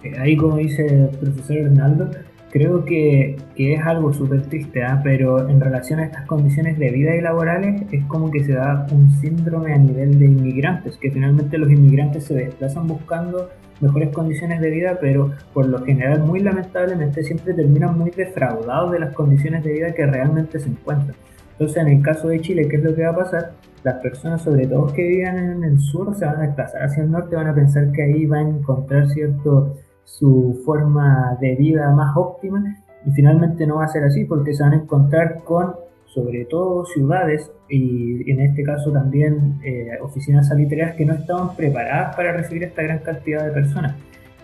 Eh, 0.03 0.19
ahí 0.19 0.37
como 0.37 0.57
dice 0.57 0.87
el 0.87 1.19
profesor 1.19 1.57
Hernaldo, 1.57 2.11
creo 2.55 2.85
que, 2.85 3.37
que 3.57 3.75
es 3.75 3.85
algo 3.85 4.13
súper 4.13 4.43
triste, 4.43 4.85
¿ah? 4.85 5.01
pero 5.03 5.49
en 5.49 5.61
relación 5.61 5.99
a 5.99 6.05
estas 6.05 6.25
condiciones 6.25 6.79
de 6.79 6.89
vida 6.91 7.17
y 7.17 7.21
laborales 7.21 7.83
es 7.91 8.05
como 8.05 8.31
que 8.31 8.45
se 8.45 8.53
da 8.53 8.87
un 8.93 9.11
síndrome 9.21 9.75
a 9.75 9.77
nivel 9.77 10.21
de 10.21 10.27
inmigrantes, 10.27 10.97
que 10.99 11.11
finalmente 11.11 11.59
los 11.59 11.69
inmigrantes 11.69 12.27
se 12.27 12.35
desplazan 12.35 12.87
buscando 12.87 13.51
mejores 13.81 14.11
condiciones 14.11 14.61
de 14.61 14.71
vida, 14.71 14.99
pero 15.01 15.33
por 15.53 15.67
lo 15.67 15.85
general, 15.85 16.21
muy 16.21 16.39
lamentablemente, 16.39 17.25
siempre 17.25 17.55
terminan 17.55 17.99
muy 17.99 18.13
defraudados 18.13 18.93
de 18.93 19.01
las 19.01 19.13
condiciones 19.15 19.65
de 19.65 19.73
vida 19.73 19.93
que 19.93 20.07
realmente 20.07 20.61
se 20.61 20.69
encuentran. 20.69 21.17
Entonces, 21.55 21.79
en 21.79 21.89
el 21.89 22.03
caso 22.03 22.29
de 22.29 22.41
Chile, 22.41 22.69
¿qué 22.69 22.77
es 22.77 22.85
lo 22.85 22.95
que 22.95 23.03
va 23.03 23.11
a 23.11 23.17
pasar? 23.17 23.55
Las 23.83 23.97
personas, 24.01 24.43
sobre 24.43 24.69
todo 24.69 24.93
que 24.93 25.03
vivan 25.03 25.39
en 25.39 25.65
el 25.65 25.81
sur, 25.81 26.15
se 26.15 26.25
van 26.25 26.37
a 26.37 26.43
desplazar 26.43 26.85
hacia 26.85 27.03
el 27.03 27.11
norte, 27.11 27.35
van 27.35 27.49
a 27.49 27.55
pensar 27.55 27.91
que 27.91 28.05
ahí 28.05 28.27
van 28.27 28.47
a 28.47 28.51
encontrar 28.51 29.09
cierto 29.09 29.75
su 30.05 30.63
forma 30.65 31.37
de 31.41 31.55
vida 31.57 31.91
más 31.91 32.17
óptima 32.17 32.63
y 33.07 33.11
finalmente 33.13 33.67
no 33.67 33.77
va 33.77 33.85
a 33.85 33.89
ser 33.89 34.05
así 34.05 34.25
porque 34.25 34.55
se 34.55 34.63
van 34.63 34.73
a 34.73 34.77
encontrar 34.77 35.43
con 35.45 35.75
sobre 36.07 36.45
todo 36.45 36.85
ciudades 36.87 37.51
y 37.69 38.31
en 38.31 38.41
este 38.41 38.63
caso 38.63 38.93
también 38.93 39.61
eh, 39.65 39.99
oficinas 40.01 40.49
salitreras 40.49 40.95
que 40.95 41.05
no 41.05 41.15
estaban 41.15 41.57
preparadas 41.57 42.15
para 42.15 42.33
recibir 42.33 42.63
esta 42.63 42.83
gran 42.83 43.01
cantidad 43.01 43.45
de 43.45 43.51
personas. 43.51 43.97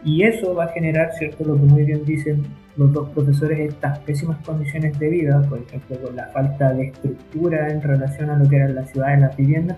Y 0.03 0.23
eso 0.23 0.55
va 0.55 0.65
a 0.65 0.69
generar, 0.69 1.13
¿cierto? 1.13 1.45
Lo 1.45 1.55
que 1.57 1.63
muy 1.63 1.85
bien 1.85 2.05
dicen 2.05 2.43
los 2.77 2.93
dos 2.93 3.11
profesores, 3.11 3.59
estas 3.61 3.99
pésimas 4.01 4.39
condiciones 4.45 4.99
de 4.99 5.09
vida, 5.11 5.43
por 5.49 5.59
ejemplo, 5.59 6.01
con 6.01 6.17
la 6.17 6.27
falta 6.29 6.73
de 6.73 6.87
estructura 6.87 7.71
en 7.71 7.83
relación 7.83 8.31
a 8.31 8.39
lo 8.39 8.49
que 8.49 8.57
eran 8.57 8.75
las 8.75 8.91
ciudades, 8.91 9.21
las 9.21 9.37
viviendas, 9.37 9.77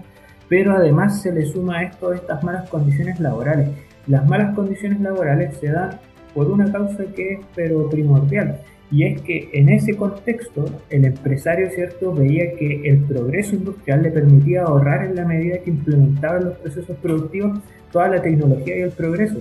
pero 0.49 0.77
además 0.77 1.21
se 1.21 1.33
le 1.33 1.45
suma 1.45 1.79
a 1.79 1.83
esto 1.83 2.13
estas 2.13 2.43
malas 2.45 2.71
condiciones 2.71 3.19
laborales. 3.19 3.71
Las 4.07 4.27
malas 4.27 4.55
condiciones 4.55 5.01
laborales 5.01 5.57
se 5.59 5.69
dan 5.69 5.99
por 6.35 6.51
una 6.51 6.71
causa 6.71 7.05
que 7.15 7.35
es 7.35 7.41
pero 7.55 7.89
primordial. 7.89 8.61
Y 8.91 9.05
es 9.05 9.23
que 9.23 9.49
en 9.55 9.71
ese 9.71 9.97
contexto 9.97 10.67
el 10.91 11.07
empresario 11.07 11.71
cierto 11.71 12.13
veía 12.13 12.55
que 12.57 12.83
el 12.89 12.99
progreso 12.99 13.57
industrial 13.57 14.03
le 14.03 14.11
permitía 14.11 14.65
ahorrar 14.65 15.07
en 15.07 15.17
la 15.17 15.25
medida 15.25 15.59
que 15.59 15.71
implementaba 15.71 16.39
en 16.39 16.45
los 16.47 16.59
procesos 16.59 16.97
productivos 16.99 17.59
toda 17.91 18.09
la 18.09 18.21
tecnología 18.21 18.77
y 18.77 18.83
el 18.83 18.91
progreso. 18.91 19.39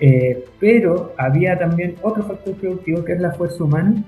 Eh, 0.00 0.44
pero 0.58 1.12
había 1.18 1.58
también 1.58 1.96
otro 2.02 2.24
factor 2.24 2.54
productivo 2.54 3.04
que 3.04 3.12
es 3.12 3.20
la 3.20 3.32
fuerza 3.32 3.62
humana, 3.62 4.02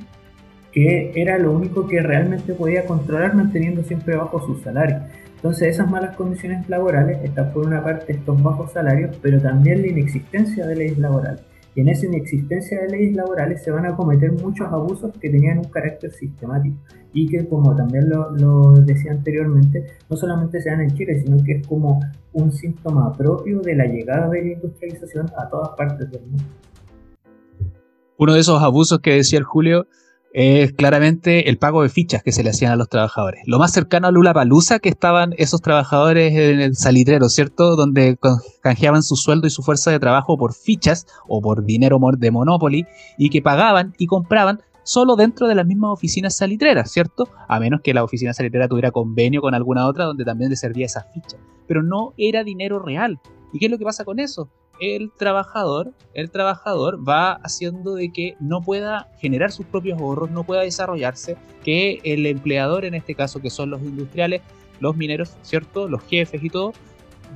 que 0.73 1.13
era 1.15 1.39
lo 1.39 1.53
único 1.53 1.87
que 1.87 2.01
realmente 2.01 2.55
podía 2.55 2.87
controlar 2.87 3.35
manteniendo 3.35 3.83
siempre 3.83 4.17
bajo 4.17 4.45
su 4.47 4.61
salario. 4.63 5.03
Entonces 5.45 5.75
esas 5.75 5.91
malas 5.91 6.17
condiciones 6.17 6.67
laborales 6.71 7.19
están 7.23 7.53
por 7.53 7.67
una 7.67 7.85
parte 7.85 8.13
estos 8.13 8.43
bajos 8.43 8.73
salarios, 8.73 9.15
pero 9.21 9.39
también 9.43 9.83
la 9.83 9.89
inexistencia 9.89 10.67
de 10.67 10.75
leyes 10.75 10.97
laborales. 10.97 11.43
Y 11.75 11.83
en 11.83 11.91
esa 11.91 12.07
inexistencia 12.07 12.81
de 12.81 12.89
leyes 12.89 13.15
laborales 13.15 13.63
se 13.63 13.71
van 13.71 13.85
a 13.85 13.95
cometer 13.95 14.33
muchos 14.33 14.67
abusos 14.73 15.13
que 15.21 15.29
tenían 15.29 15.59
un 15.59 15.65
carácter 15.65 16.13
sistemático 16.13 16.79
y 17.13 17.29
que, 17.29 17.47
como 17.47 17.77
también 17.77 18.09
lo, 18.09 18.73
decía 18.87 19.13
anteriormente, 19.13 19.85
no 20.09 20.17
solamente 20.17 20.63
se 20.63 20.71
dan 20.71 20.81
en 20.81 20.95
Chile, 20.95 21.21
sino 21.23 21.37
que 21.45 21.59
es 21.59 21.67
como 21.67 22.01
un 22.33 22.51
síntoma 22.51 23.13
propio 23.13 23.61
de 23.61 23.75
la 23.75 23.85
llegada 23.85 24.31
de 24.31 24.41
la 24.41 24.53
industrialización 24.53 25.27
a 25.37 25.47
todas 25.51 25.77
partes 25.77 26.11
del 26.11 26.23
mundo. 26.23 26.45
Uno 28.17 28.33
de 28.33 28.41
esos 28.41 28.63
abusos 28.63 28.99
que 29.01 29.17
decía 29.17 29.41
el 29.41 29.45
Julio 29.45 29.89
es 30.35 30.73
claramente 30.73 31.49
el 31.49 31.59
pago 31.59 31.85
de 31.85 31.89
fichas 31.89 32.25
que 32.25 32.33
se 32.33 32.43
le 32.43 32.51
hacían 32.51 32.73
a 32.73 32.77
los 32.77 32.89
trabajadores. 32.89 33.43
Lo 33.47 33.61
más 33.61 33.73
cercano 33.73 34.09
a 34.09 34.11
Lula 34.11 34.35
Palusa 34.35 34.81
que 34.81 34.89
estaban 34.89 35.33
esos 35.39 35.61
trabajadores 35.63 36.35
en 36.35 36.61
el 36.61 36.75
salitrero, 36.75 37.29
¿cierto? 37.29 37.77
Donde 37.77 38.19
canjeaban 38.61 39.05
su 39.05 39.15
sueldo 39.15 39.47
y 39.47 39.51
su 39.51 39.63
fuerza 39.63 39.93
de 39.93 40.01
trabajo 40.01 40.37
por 40.37 40.53
fichas 40.53 41.07
o 41.29 41.41
por 41.41 41.65
dinero 41.65 42.01
de 42.19 42.31
Monopoly 42.33 42.85
y 43.17 43.31
que 43.31 43.43
pagaban 43.43 43.95
y 43.97 44.09
compraban 44.09 44.61
solo 44.83 45.15
dentro 45.15 45.47
de 45.47 45.55
las 45.55 45.67
mismas 45.67 45.93
oficinas 45.93 46.37
salitreras, 46.37 46.91
¿cierto? 46.91 47.29
A 47.47 47.61
menos 47.61 47.81
que 47.81 47.95
la 47.95 48.03
oficina 48.03 48.35
salitrera 48.35 48.67
tuviera 48.67 48.91
convenio 48.91 49.41
con 49.41 49.55
alguna 49.55 49.87
otra 49.87 50.05
donde 50.05 50.25
también 50.25 50.51
le 50.51 50.57
servía 50.57 50.87
esa 50.87 51.05
ficha. 51.15 51.37
Pero 51.69 51.85
no 51.85 52.13
era 52.19 52.43
dinero 52.43 52.81
real. 52.81 53.21
¿Y 53.53 53.61
qué 53.61 53.67
es 53.67 53.71
lo 53.71 53.79
que 53.79 53.85
pasa 53.85 54.05
con 54.05 54.19
eso? 54.19 54.51
El 54.81 55.11
trabajador, 55.17 55.93
el 56.15 56.31
trabajador 56.31 57.07
va 57.07 57.35
haciendo 57.43 57.95
de 57.95 58.13
que 58.13 58.37
no 58.41 58.61
pueda 58.61 59.09
generar 59.19 59.53
sus 59.53 59.67
propios 59.67 60.01
ahorros, 60.01 60.31
no 60.31 60.45
pueda 60.45 60.63
desarrollarse, 60.63 61.37
que 61.63 62.01
el 62.05 62.27
empleador, 62.27 62.85
en 62.85 62.95
este 62.95 63.15
caso 63.15 63.41
que 63.41 63.51
son 63.51 63.71
los 63.71 63.83
industriales, 63.83 64.43
los 64.81 64.97
mineros, 64.97 65.37
¿cierto? 65.43 65.89
Los 65.89 66.03
jefes 66.05 66.43
y 66.43 66.51
todo, 66.51 66.73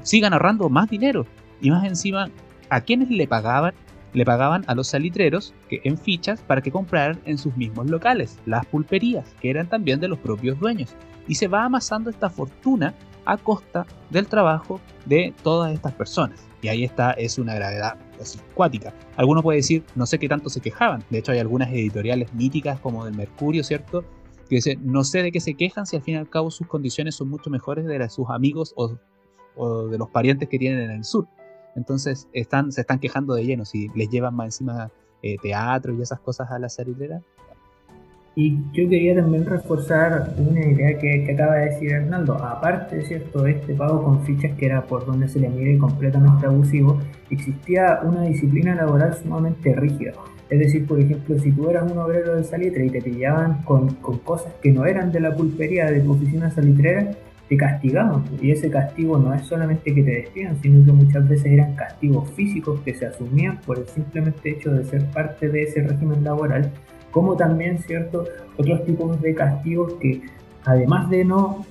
sigan 0.02 0.32
ahorrando 0.32 0.68
más 0.68 0.88
dinero. 0.90 1.26
Y 1.60 1.70
más 1.70 1.84
encima, 1.84 2.30
¿a 2.70 2.80
quienes 2.80 3.10
le 3.10 3.26
pagaban? 3.26 3.74
Le 4.12 4.24
pagaban 4.24 4.64
a 4.66 4.74
los 4.74 4.88
salitreros 4.88 5.54
que, 5.68 5.80
en 5.84 5.98
fichas 5.98 6.40
para 6.40 6.62
que 6.62 6.70
compraran 6.70 7.20
en 7.24 7.38
sus 7.38 7.56
mismos 7.56 7.88
locales, 7.90 8.38
las 8.46 8.64
pulperías, 8.66 9.34
que 9.40 9.50
eran 9.50 9.68
también 9.68 10.00
de 10.00 10.08
los 10.08 10.18
propios 10.18 10.58
dueños. 10.58 10.94
Y 11.26 11.34
se 11.34 11.48
va 11.48 11.64
amasando 11.64 12.08
esta 12.08 12.30
fortuna 12.30 12.94
a 13.28 13.36
costa 13.36 13.86
del 14.10 14.26
trabajo 14.26 14.80
de 15.04 15.34
todas 15.42 15.72
estas 15.72 15.92
personas. 15.92 16.40
Y 16.62 16.68
ahí 16.68 16.82
está, 16.82 17.12
es 17.12 17.38
una 17.38 17.54
gravedad 17.54 17.96
así, 18.20 18.40
cuática. 18.54 18.92
Alguno 19.16 19.42
puede 19.42 19.58
decir, 19.58 19.84
no 19.94 20.06
sé 20.06 20.18
qué 20.18 20.28
tanto 20.28 20.48
se 20.48 20.60
quejaban. 20.60 21.04
De 21.10 21.18
hecho, 21.18 21.32
hay 21.32 21.38
algunas 21.38 21.70
editoriales 21.70 22.32
míticas 22.32 22.80
como 22.80 23.04
del 23.04 23.14
Mercurio, 23.14 23.62
¿cierto? 23.62 24.02
Que 24.48 24.56
dicen, 24.56 24.80
no 24.82 25.04
sé 25.04 25.22
de 25.22 25.30
qué 25.30 25.40
se 25.40 25.54
quejan 25.54 25.86
si 25.86 25.96
al 25.96 26.02
fin 26.02 26.14
y 26.14 26.16
al 26.16 26.28
cabo 26.28 26.50
sus 26.50 26.66
condiciones 26.66 27.14
son 27.14 27.28
mucho 27.28 27.50
mejores 27.50 27.84
de 27.84 27.98
las 27.98 28.08
de 28.08 28.14
sus 28.14 28.30
amigos 28.30 28.74
o, 28.76 28.96
de 29.88 29.98
los 29.98 30.08
parientes 30.08 30.48
que 30.48 30.58
tienen 30.58 30.80
en 30.80 30.90
el 30.90 31.04
sur. 31.04 31.28
Entonces 31.76 32.28
están, 32.32 32.72
se 32.72 32.80
están 32.80 32.98
quejando 32.98 33.34
de 33.34 33.44
lleno. 33.44 33.64
Si 33.64 33.88
les 33.94 34.08
llevan 34.08 34.34
más 34.34 34.46
encima 34.46 34.90
eh, 35.22 35.36
teatro 35.42 35.94
y 35.94 36.00
esas 36.00 36.20
cosas 36.20 36.50
a 36.50 36.58
la 36.58 36.68
salidera, 36.68 37.20
y 38.40 38.56
yo 38.72 38.88
quería 38.88 39.16
también 39.16 39.44
reforzar 39.44 40.32
una 40.38 40.64
idea 40.64 40.96
que, 40.96 41.28
acaba 41.28 41.56
de 41.56 41.70
decir 41.70 41.90
Hernando. 41.90 42.34
Aparte, 42.34 43.02
¿cierto? 43.02 43.44
Este 43.48 43.74
pago 43.74 44.00
con 44.04 44.22
fichas 44.24 44.56
que 44.56 44.66
era 44.66 44.80
por 44.82 45.04
donde 45.04 45.26
se 45.26 45.40
le 45.40 45.48
mide 45.48 45.76
completamente 45.76 46.46
abusivo, 46.46 47.00
existía 47.30 47.98
una 48.04 48.22
disciplina 48.22 48.76
laboral 48.76 49.12
sumamente 49.14 49.74
rígida. 49.74 50.12
Es 50.48 50.60
decir, 50.60 50.86
por 50.86 51.00
ejemplo, 51.00 51.36
si 51.40 51.50
tú 51.50 51.68
eras 51.68 51.90
un 51.90 51.98
obrero 51.98 52.36
de 52.36 52.44
salitre 52.44 52.86
y 52.86 52.90
te 52.90 53.02
pillaban 53.02 53.64
con, 53.64 53.94
con 53.94 54.18
cosas 54.18 54.52
que 54.62 54.70
no 54.70 54.86
eran 54.86 55.10
de 55.10 55.18
la 55.18 55.34
pulpería 55.34 55.90
de 55.90 55.98
tu 55.98 56.12
oficina 56.12 56.48
salitrera, 56.48 57.10
te 57.48 57.56
castigaban. 57.56 58.22
Y 58.40 58.52
ese 58.52 58.70
castigo 58.70 59.18
no 59.18 59.34
es 59.34 59.42
solamente 59.42 59.92
que 59.92 60.02
te 60.04 60.12
despidan, 60.12 60.62
sino 60.62 60.84
que 60.84 60.92
muchas 60.92 61.28
veces 61.28 61.46
eran 61.46 61.74
castigos 61.74 62.30
físicos 62.36 62.80
que 62.82 62.94
se 62.94 63.06
asumían 63.06 63.60
por 63.62 63.78
el 63.78 63.88
simplemente 63.88 64.50
hecho 64.50 64.70
de 64.70 64.84
ser 64.84 65.06
parte 65.06 65.48
de 65.48 65.64
ese 65.64 65.82
régimen 65.82 66.22
laboral 66.22 66.70
como 67.10 67.36
también 67.36 67.78
cierto 67.78 68.24
otros 68.56 68.84
tipos 68.84 69.20
de 69.20 69.34
castigos 69.34 69.94
que 69.94 70.22
además 70.64 71.08
de 71.10 71.24
no 71.24 71.64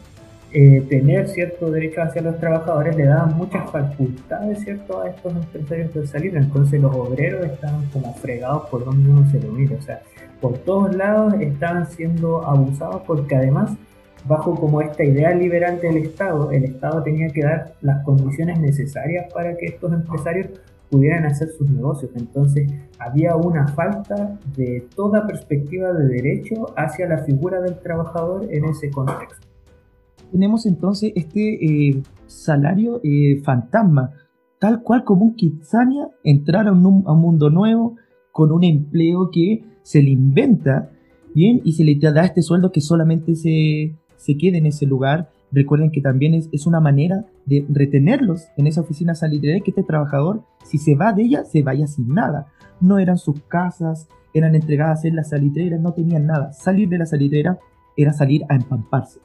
eh, 0.54 0.86
tener 0.90 1.28
cierto 1.28 1.70
derecho 1.70 2.02
hacia 2.02 2.22
los 2.22 2.40
trabajadores 2.40 2.96
le 2.96 3.06
daban 3.06 3.36
muchas 3.36 3.70
facultades 3.70 4.60
cierto 4.64 5.02
a 5.02 5.10
estos 5.10 5.36
empresarios 5.36 5.94
de 5.94 6.08
salir. 6.08 6.38
Entonces 6.38 6.82
los 6.82 6.96
obreros 6.96 7.46
estaban 7.46 7.86
como 7.92 8.14
fregados 8.16 8.70
por 8.70 8.86
donde 8.86 9.10
uno 9.10 9.30
se 9.30 9.40
lo 9.40 9.52
mira 9.52 9.76
o 9.78 9.82
sea 9.82 10.02
por 10.42 10.58
todos 10.60 10.96
lados 10.96 11.34
estaban 11.40 11.90
siendo 11.90 12.46
abusados 12.46 13.02
porque 13.08 13.36
además 13.36 13.72
bajo 14.26 14.56
como 14.56 14.82
esta 14.82 15.04
idea 15.04 15.34
liberal 15.34 15.80
del 15.80 15.98
Estado 15.98 16.52
el 16.52 16.66
Estado 16.66 17.04
tenía 17.04 17.30
que 17.30 17.44
dar 17.44 17.74
las 17.82 18.04
condiciones 18.04 18.60
necesarias 18.60 19.32
para 19.34 19.56
que 19.58 19.68
estos 19.68 19.92
empresarios 19.94 20.48
pudieran 20.90 21.26
hacer 21.26 21.50
sus 21.50 21.70
negocios. 21.70 22.12
Entonces 22.16 22.72
había 23.00 23.36
una 23.36 23.68
falta 23.70 24.40
de 24.56 24.88
toda 24.96 25.26
perspectiva 25.26 25.94
de 25.94 26.08
derecho 26.08 26.68
hacia 26.76 27.08
la 27.08 27.20
figura 27.20 27.62
del 27.62 27.80
trabajador 27.80 28.48
en 28.50 28.66
ese 28.66 28.90
contexto. 28.90 29.48
Tenemos 30.32 30.66
entonces 30.66 31.14
este 31.16 31.90
eh, 31.90 32.04
salario 32.26 33.00
eh, 33.04 33.42
fantasma, 33.44 34.12
tal 34.60 34.84
cual 34.84 35.04
como 35.04 35.26
un 35.26 35.36
Kitsania 35.36 36.10
entrar 36.24 36.68
a 36.68 36.72
un, 36.72 36.82
mundo 36.82 37.50
nuevo 37.50 37.96
con 38.32 38.52
un 38.52 38.64
empleo 38.64 39.30
que 39.32 39.64
se 39.84 40.02
le 40.02 40.10
inventa, 40.10 40.92
bien, 41.34 41.62
y 41.64 41.74
se 41.74 41.84
le 41.84 41.98
da 42.00 42.26
este 42.26 42.42
sueldo 42.42 42.72
que 42.72 42.82
solamente 42.82 43.36
se, 43.36 43.96
se 44.18 44.38
quede 44.38 44.58
en 44.58 44.66
ese 44.66 44.86
lugar 44.86 45.30
Recuerden 45.52 45.92
que 45.92 46.02
también 46.02 46.34
es, 46.34 46.68
una 46.68 46.80
manera 46.80 47.26
de 47.46 47.66
retenerlos 47.70 48.48
en 48.58 48.68
esa 48.68 48.82
oficina 48.82 49.16
salitrera 49.16 49.62
que 49.62 49.72
este 49.72 49.84
trabajador, 49.84 50.44
si 50.64 50.78
se 50.78 50.96
va 50.96 51.14
de 51.14 51.24
ella, 51.24 51.46
se 51.46 51.64
vaya 51.64 51.88
sin 51.88 52.10
nada. 52.10 52.48
No 52.82 53.00
eran 53.00 53.18
sus 53.18 53.42
casas, 53.44 54.08
eran 54.34 54.56
entregadas 54.56 55.06
en 55.06 55.16
la 55.16 55.24
salitrera, 55.24 55.78
no 55.78 55.94
tenían 55.94 56.26
nada. 56.26 56.52
Salir 56.52 56.90
de 56.90 56.98
la 56.98 57.06
salitrera 57.06 57.60
era 57.96 58.14
salir 58.14 58.44
a 58.50 58.56
empamparse, 58.56 59.20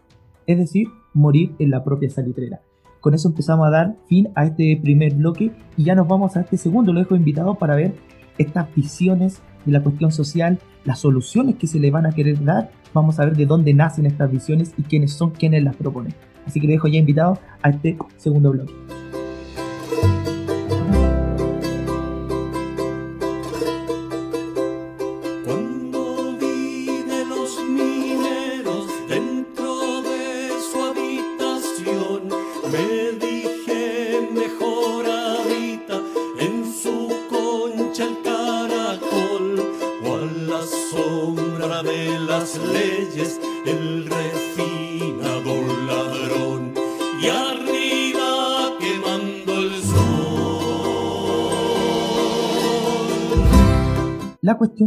es 0.47 0.59
decir, 0.59 0.89
morir 1.13 1.55
en 1.59 1.71
la 1.71 1.85
propia 1.85 2.09
salitrera. 2.09 2.61
Con 3.01 3.15
eso 3.15 3.29
empezamos 3.29 3.67
a 3.67 3.71
dar 3.71 3.97
fin 4.07 4.29
a 4.37 4.47
este 4.47 4.79
primer 4.81 5.15
bloque 5.15 5.51
y 5.77 5.85
ya 5.85 5.97
nos 5.97 6.07
vamos 6.07 6.37
a 6.37 6.43
este 6.43 6.57
segundo. 6.57 6.93
Lo 6.93 7.01
dejo 7.01 7.17
invitado 7.17 7.57
para 7.57 7.75
ver 7.75 7.95
estas 8.39 8.75
visiones 8.75 9.41
de 9.65 9.73
la 9.73 9.83
cuestión 9.83 10.13
social, 10.13 10.59
las 10.85 10.99
soluciones 10.99 11.57
que 11.57 11.67
se 11.67 11.79
le 11.79 11.91
van 11.91 12.07
a 12.07 12.13
querer 12.13 12.43
dar 12.43 12.71
vamos 12.93 13.19
a 13.19 13.25
ver 13.25 13.37
de 13.37 13.47
dónde 13.47 13.75
nacen 13.75 14.07
estas 14.07 14.31
visiones 14.31 14.73
y 14.77 14.83
quiénes 14.83 15.13
son 15.13 15.31
quienes 15.31 15.63
las 15.63 15.77
proponen. 15.77 16.15
Así 16.47 16.61
que 16.61 16.67
le 16.67 16.75
dejo 16.75 16.89
ya 16.89 16.99
invitado 16.99 17.39
a 17.63 17.71
este 17.71 17.97
segundo 18.17 18.51
bloque. 18.51 18.73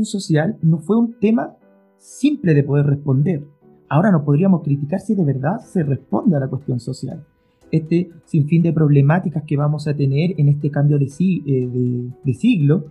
Social 0.03 0.57
no 0.61 0.79
fue 0.79 0.97
un 0.97 1.17
tema 1.19 1.55
simple 1.97 2.53
de 2.53 2.63
poder 2.63 2.87
responder. 2.87 3.45
Ahora 3.87 4.11
no 4.11 4.25
podríamos 4.25 4.63
criticar 4.63 4.99
si 4.99 5.15
de 5.15 5.23
verdad 5.23 5.59
se 5.59 5.83
responde 5.83 6.35
a 6.35 6.39
la 6.39 6.47
cuestión 6.47 6.79
social. 6.79 7.25
Este 7.71 8.09
sinfín 8.25 8.63
de 8.63 8.73
problemáticas 8.73 9.43
que 9.43 9.57
vamos 9.57 9.87
a 9.87 9.95
tener 9.95 10.33
en 10.39 10.49
este 10.49 10.69
cambio 10.69 10.97
de, 10.97 11.05
eh, 11.05 12.11
de 12.23 12.33
siglo 12.33 12.85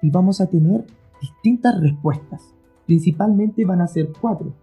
y 0.00 0.10
vamos 0.10 0.40
a 0.40 0.46
tener 0.46 0.84
distintas 1.20 1.80
respuestas. 1.80 2.54
Principalmente 2.86 3.64
van 3.64 3.80
a 3.80 3.88
ser 3.88 4.10
cuatro. 4.20 4.54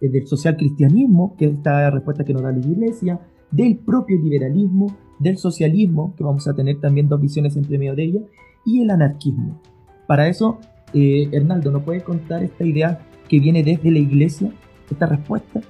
del 0.00 0.26
social 0.26 0.56
cristianismo, 0.56 1.36
que 1.36 1.44
es 1.44 1.52
esta 1.52 1.88
respuesta 1.88 2.24
que 2.24 2.32
nos 2.32 2.42
da 2.42 2.50
la 2.50 2.58
iglesia, 2.58 3.20
del 3.52 3.76
propio 3.78 4.18
liberalismo, 4.20 4.96
del 5.20 5.36
socialismo, 5.36 6.12
que 6.16 6.24
vamos 6.24 6.48
a 6.48 6.54
tener 6.54 6.80
también 6.80 7.08
dos 7.08 7.20
visiones 7.20 7.56
entre 7.56 7.78
medio 7.78 7.94
de 7.94 8.02
ella, 8.02 8.20
y 8.64 8.82
el 8.82 8.90
anarquismo, 8.90 9.60
Para 10.08 10.28
eso, 10.28 10.58
eh, 10.94 11.28
Hernaldo, 11.32 11.70
¿nos 11.70 11.82
puedes 11.82 12.02
contar 12.02 12.42
esta 12.42 12.64
idea 12.64 13.00
que 13.28 13.40
viene 13.40 13.62
desde 13.62 13.90
la 13.90 13.98
iglesia, 13.98 14.52
esta 14.90 15.06
respuesta? 15.06 15.60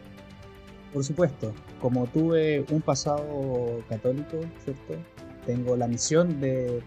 Por 0.92 1.04
supuesto, 1.04 1.52
como 1.80 2.06
tuve 2.06 2.64
un 2.70 2.80
pasado 2.80 3.80
católico, 3.88 4.40
¿cierto? 4.64 4.94
Tengo 5.46 5.76
la 5.76 5.88
misión 5.88 6.40
de... 6.40 6.82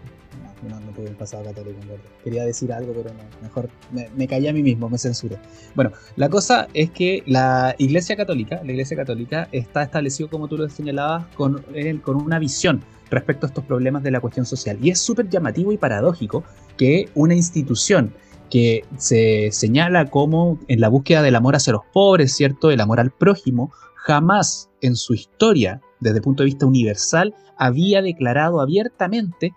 No, 0.68 0.80
no, 0.80 0.92
tuve 0.92 1.08
un 1.08 1.14
pasado 1.14 1.44
católico, 1.44 1.78
verdad. 1.80 2.04
Quería 2.22 2.44
decir 2.44 2.72
algo, 2.72 2.92
pero 2.92 3.10
no, 3.14 3.22
mejor 3.42 3.68
me, 3.90 4.26
callé 4.26 4.48
a 4.48 4.52
mí 4.52 4.62
mismo, 4.62 4.88
me 4.88 4.98
censuré. 4.98 5.38
Bueno, 5.74 5.92
la 6.16 6.28
cosa 6.28 6.68
es 6.72 6.90
que 6.90 7.22
la 7.26 7.74
Iglesia 7.78 8.16
Católica, 8.16 8.60
la 8.64 8.72
Iglesia 8.72 8.96
Católica 8.96 9.48
está 9.52 9.82
establecido, 9.82 10.28
como 10.28 10.46
tú 10.48 10.56
lo 10.56 10.68
señalabas, 10.68 11.26
con, 11.34 11.64
con 12.02 12.16
una 12.16 12.38
visión 12.38 12.82
respecto 13.10 13.46
a 13.46 13.48
estos 13.48 13.64
problemas 13.64 14.02
de 14.02 14.10
la 14.10 14.20
cuestión 14.20 14.46
social. 14.46 14.78
Y 14.80 14.90
es 14.90 15.00
súper 15.00 15.28
llamativo 15.28 15.72
y 15.72 15.78
paradójico 15.78 16.44
que 16.76 17.08
una 17.14 17.34
institución 17.34 18.12
que 18.50 18.84
se 18.96 19.50
señala 19.52 20.06
como 20.06 20.58
en 20.68 20.80
la 20.80 20.88
búsqueda 20.88 21.22
del 21.22 21.36
amor 21.36 21.56
hacia 21.56 21.72
los 21.72 21.82
pobres, 21.92 22.34
¿cierto? 22.34 22.70
El 22.70 22.80
amor 22.80 23.00
al 23.00 23.10
prójimo, 23.10 23.72
jamás 23.94 24.70
en 24.80 24.96
su 24.96 25.14
historia, 25.14 25.80
desde 26.00 26.18
el 26.18 26.22
punto 26.22 26.42
de 26.42 26.46
vista 26.46 26.66
universal, 26.66 27.34
había 27.58 28.02
declarado 28.02 28.60
abiertamente 28.60 29.54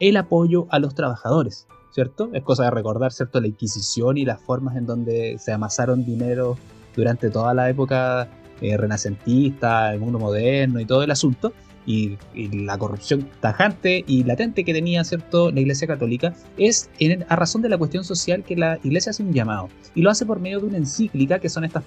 el 0.00 0.16
apoyo 0.16 0.66
a 0.70 0.78
los 0.78 0.94
trabajadores, 0.94 1.66
¿cierto? 1.92 2.30
Es 2.32 2.42
cosa 2.42 2.64
de 2.64 2.70
recordar, 2.70 3.12
¿cierto? 3.12 3.40
La 3.40 3.46
Inquisición 3.46 4.18
y 4.18 4.24
las 4.24 4.40
formas 4.40 4.76
en 4.76 4.86
donde 4.86 5.36
se 5.38 5.52
amasaron 5.52 6.04
dinero 6.04 6.56
durante 6.96 7.30
toda 7.30 7.54
la 7.54 7.68
época 7.70 8.28
eh, 8.60 8.76
renacentista, 8.76 9.92
el 9.92 10.00
mundo 10.00 10.18
moderno 10.18 10.80
y 10.80 10.86
todo 10.86 11.02
el 11.02 11.10
asunto, 11.10 11.52
y, 11.86 12.16
la 12.34 12.78
corrupción 12.78 13.28
tajante 13.40 14.04
y 14.06 14.24
latente 14.24 14.64
que 14.64 14.72
tenía 14.72 15.04
cierto 15.04 15.50
la 15.50 15.60
Iglesia 15.60 15.86
Católica 15.86 16.34
es 16.56 16.90
a 17.28 17.36
razón 17.36 17.62
de 17.62 17.68
la 17.68 17.78
cuestión 17.78 18.04
social 18.04 18.42
que 18.42 18.56
la 18.56 18.78
Iglesia 18.82 19.10
hace 19.10 19.22
un 19.22 19.32
llamado 19.32 19.68
y 19.94 20.02
lo 20.02 20.10
hace 20.10 20.26
por 20.26 20.40
medio 20.40 20.60
de 20.60 20.66
una 20.66 20.78
encíclica 20.78 21.38
que 21.38 21.48
son 21.48 21.64
estas, 21.64 21.84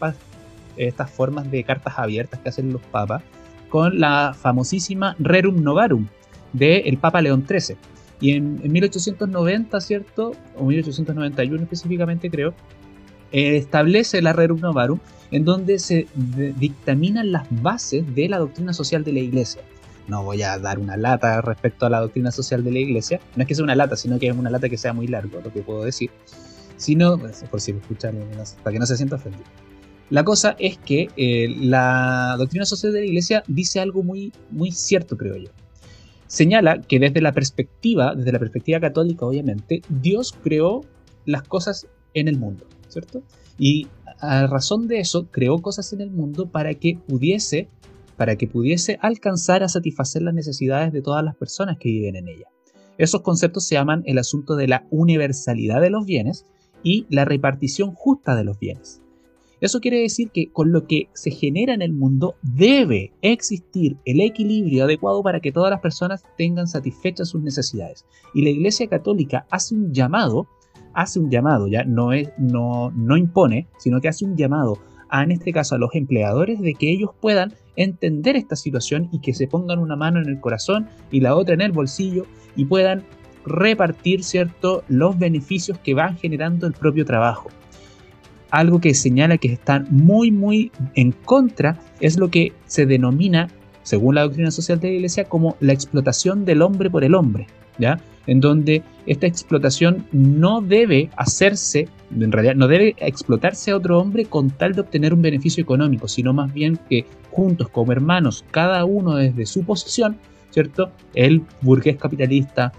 estas 0.77 1.09
formas 1.09 1.49
de 1.49 1.63
cartas 1.63 1.95
abiertas 1.97 2.39
que 2.39 2.49
hacen 2.49 2.71
los 2.71 2.81
papas 2.81 3.23
con 3.69 3.99
la 3.99 4.35
famosísima 4.39 5.15
Rerum 5.19 5.61
Novarum 5.61 6.07
del 6.53 6.83
el 6.85 6.97
Papa 6.97 7.21
León 7.21 7.45
XIII. 7.47 7.77
Y 8.19 8.31
en, 8.31 8.59
1890, 8.71 9.79
¿cierto? 9.81 10.31
O 10.57 10.65
1891 10.65 11.63
específicamente 11.63 12.29
creo, 12.31 12.53
establece 13.31 14.21
la 14.21 14.33
Rerum 14.33 14.59
Novarum 14.61 14.99
en 15.31 15.43
donde 15.43 15.77
se 15.77 16.07
dictaminan 16.57 17.33
las 17.33 17.45
bases 17.61 18.15
de 18.15 18.29
la 18.29 18.37
doctrina 18.37 18.71
social 18.71 19.03
de 19.03 19.11
la 19.11 19.19
Iglesia 19.19 19.61
no 20.07 20.23
voy 20.23 20.41
a 20.41 20.57
dar 20.57 20.79
una 20.79 20.97
lata 20.97 21.41
respecto 21.41 21.85
a 21.85 21.89
la 21.89 21.99
doctrina 21.99 22.31
social 22.31 22.63
de 22.63 22.71
la 22.71 22.79
iglesia. 22.79 23.19
No 23.35 23.43
es 23.43 23.47
que 23.47 23.55
sea 23.55 23.63
una 23.63 23.75
lata, 23.75 23.95
sino 23.95 24.19
que 24.19 24.27
es 24.27 24.35
una 24.35 24.49
lata 24.49 24.69
que 24.69 24.77
sea 24.77 24.93
muy 24.93 25.07
largo, 25.07 25.41
lo 25.41 25.51
que 25.51 25.61
puedo 25.61 25.83
decir. 25.83 26.09
Sino, 26.77 27.17
por 27.17 27.61
si 27.61 27.73
me 27.73 27.79
escuchan, 27.79 28.17
para 28.63 28.73
que 28.73 28.79
no 28.79 28.85
se 28.85 28.97
sienta 28.97 29.15
ofendido. 29.15 29.43
La 30.09 30.23
cosa 30.23 30.55
es 30.57 30.77
que 30.77 31.09
eh, 31.17 31.53
la 31.59 32.35
doctrina 32.37 32.65
social 32.65 32.93
de 32.93 32.99
la 32.99 33.05
iglesia 33.05 33.43
dice 33.47 33.81
algo 33.81 34.03
muy, 34.03 34.31
muy 34.51 34.71
cierto, 34.71 35.17
creo 35.17 35.35
yo. 35.35 35.49
Señala 36.27 36.81
que 36.81 36.99
desde 36.99 37.21
la 37.21 37.33
perspectiva, 37.33 38.15
desde 38.15 38.31
la 38.31 38.39
perspectiva 38.39 38.79
católica, 38.79 39.25
obviamente, 39.25 39.81
Dios 39.89 40.33
creó 40.43 40.81
las 41.25 41.43
cosas 41.43 41.87
en 42.13 42.29
el 42.29 42.37
mundo, 42.37 42.65
¿cierto? 42.87 43.21
Y 43.57 43.87
a 44.19 44.47
razón 44.47 44.87
de 44.87 44.99
eso, 44.99 45.27
creó 45.29 45.59
cosas 45.59 45.91
en 45.93 46.01
el 46.01 46.09
mundo 46.09 46.47
para 46.47 46.73
que 46.73 46.97
pudiese 47.07 47.67
para 48.17 48.35
que 48.35 48.47
pudiese 48.47 48.97
alcanzar 49.01 49.63
a 49.63 49.69
satisfacer 49.69 50.23
las 50.23 50.33
necesidades 50.33 50.91
de 50.91 51.01
todas 51.01 51.23
las 51.23 51.35
personas 51.35 51.77
que 51.79 51.89
viven 51.89 52.15
en 52.15 52.27
ella. 52.27 52.47
Esos 52.97 53.21
conceptos 53.21 53.67
se 53.67 53.75
llaman 53.75 54.03
el 54.05 54.17
asunto 54.17 54.55
de 54.55 54.67
la 54.67 54.87
universalidad 54.89 55.81
de 55.81 55.91
los 55.91 56.05
bienes 56.05 56.45
y 56.83 57.05
la 57.09 57.25
repartición 57.25 57.93
justa 57.93 58.35
de 58.35 58.43
los 58.43 58.59
bienes. 58.59 59.01
Eso 59.59 59.79
quiere 59.79 60.01
decir 60.01 60.29
que 60.29 60.51
con 60.51 60.71
lo 60.71 60.85
que 60.85 61.09
se 61.13 61.31
genera 61.31 61.73
en 61.73 61.81
el 61.81 61.91
mundo 61.91 62.35
debe 62.43 63.13
existir 63.21 63.97
el 64.05 64.21
equilibrio 64.21 64.83
adecuado 64.83 65.23
para 65.23 65.39
que 65.39 65.51
todas 65.51 65.71
las 65.71 65.81
personas 65.81 66.23
tengan 66.37 66.67
satisfechas 66.67 67.29
sus 67.29 67.41
necesidades. 67.41 68.05
Y 68.35 68.43
la 68.43 68.49
Iglesia 68.49 68.87
Católica 68.87 69.47
hace 69.49 69.73
un 69.73 69.93
llamado, 69.93 70.47
hace 70.93 71.19
un 71.19 71.31
llamado, 71.31 71.67
ya 71.67 71.83
no 71.85 72.13
es 72.13 72.29
no 72.37 72.91
no 72.91 73.17
impone, 73.17 73.67
sino 73.79 73.99
que 73.99 74.09
hace 74.09 74.25
un 74.25 74.37
llamado 74.37 74.77
a 75.09 75.23
en 75.23 75.31
este 75.31 75.51
caso 75.51 75.75
a 75.75 75.77
los 75.77 75.93
empleadores 75.93 76.59
de 76.59 76.73
que 76.73 76.91
ellos 76.91 77.11
puedan 77.19 77.53
entender 77.75 78.35
esta 78.35 78.55
situación 78.55 79.09
y 79.11 79.19
que 79.19 79.33
se 79.33 79.47
pongan 79.47 79.79
una 79.79 79.95
mano 79.95 80.19
en 80.19 80.27
el 80.27 80.39
corazón 80.39 80.87
y 81.11 81.21
la 81.21 81.35
otra 81.35 81.53
en 81.53 81.61
el 81.61 81.71
bolsillo 81.71 82.25
y 82.55 82.65
puedan 82.65 83.03
repartir 83.45 84.23
cierto 84.23 84.83
los 84.87 85.17
beneficios 85.17 85.77
que 85.79 85.93
van 85.93 86.17
generando 86.17 86.67
el 86.67 86.73
propio 86.73 87.05
trabajo. 87.05 87.49
Algo 88.49 88.79
que 88.79 88.93
señala 88.93 89.37
que 89.37 89.51
están 89.51 89.87
muy 89.89 90.31
muy 90.31 90.71
en 90.95 91.11
contra 91.11 91.77
es 91.99 92.17
lo 92.17 92.29
que 92.29 92.53
se 92.65 92.85
denomina, 92.85 93.49
según 93.83 94.15
la 94.15 94.23
doctrina 94.23 94.51
social 94.51 94.79
de 94.79 94.89
la 94.89 94.93
Iglesia, 94.95 95.25
como 95.25 95.55
la 95.59 95.73
explotación 95.73 96.45
del 96.45 96.61
hombre 96.61 96.89
por 96.89 97.03
el 97.03 97.15
hombre, 97.15 97.47
¿ya? 97.77 97.99
En 98.27 98.41
donde 98.41 98.83
esta 99.05 99.25
explotación 99.25 100.05
no 100.11 100.61
debe 100.61 101.09
hacerse, 101.15 101.87
en 102.11 102.31
realidad 102.31 102.55
no 102.55 102.67
debe 102.67 102.95
explotarse 102.97 103.71
a 103.71 103.77
otro 103.77 103.99
hombre 103.99 104.25
con 104.25 104.49
tal 104.51 104.73
de 104.73 104.81
obtener 104.81 105.13
un 105.13 105.21
beneficio 105.21 105.63
económico, 105.63 106.07
sino 106.07 106.33
más 106.33 106.53
bien 106.53 106.77
que 106.89 107.05
juntos 107.31 107.69
como 107.69 107.93
hermanos, 107.93 108.45
cada 108.51 108.83
uno 108.85 109.15
desde 109.15 109.45
su 109.45 109.63
posición, 109.63 110.17
¿cierto? 110.49 110.91
El 111.13 111.43
burgués 111.61 111.97
capitalista, 111.97 112.73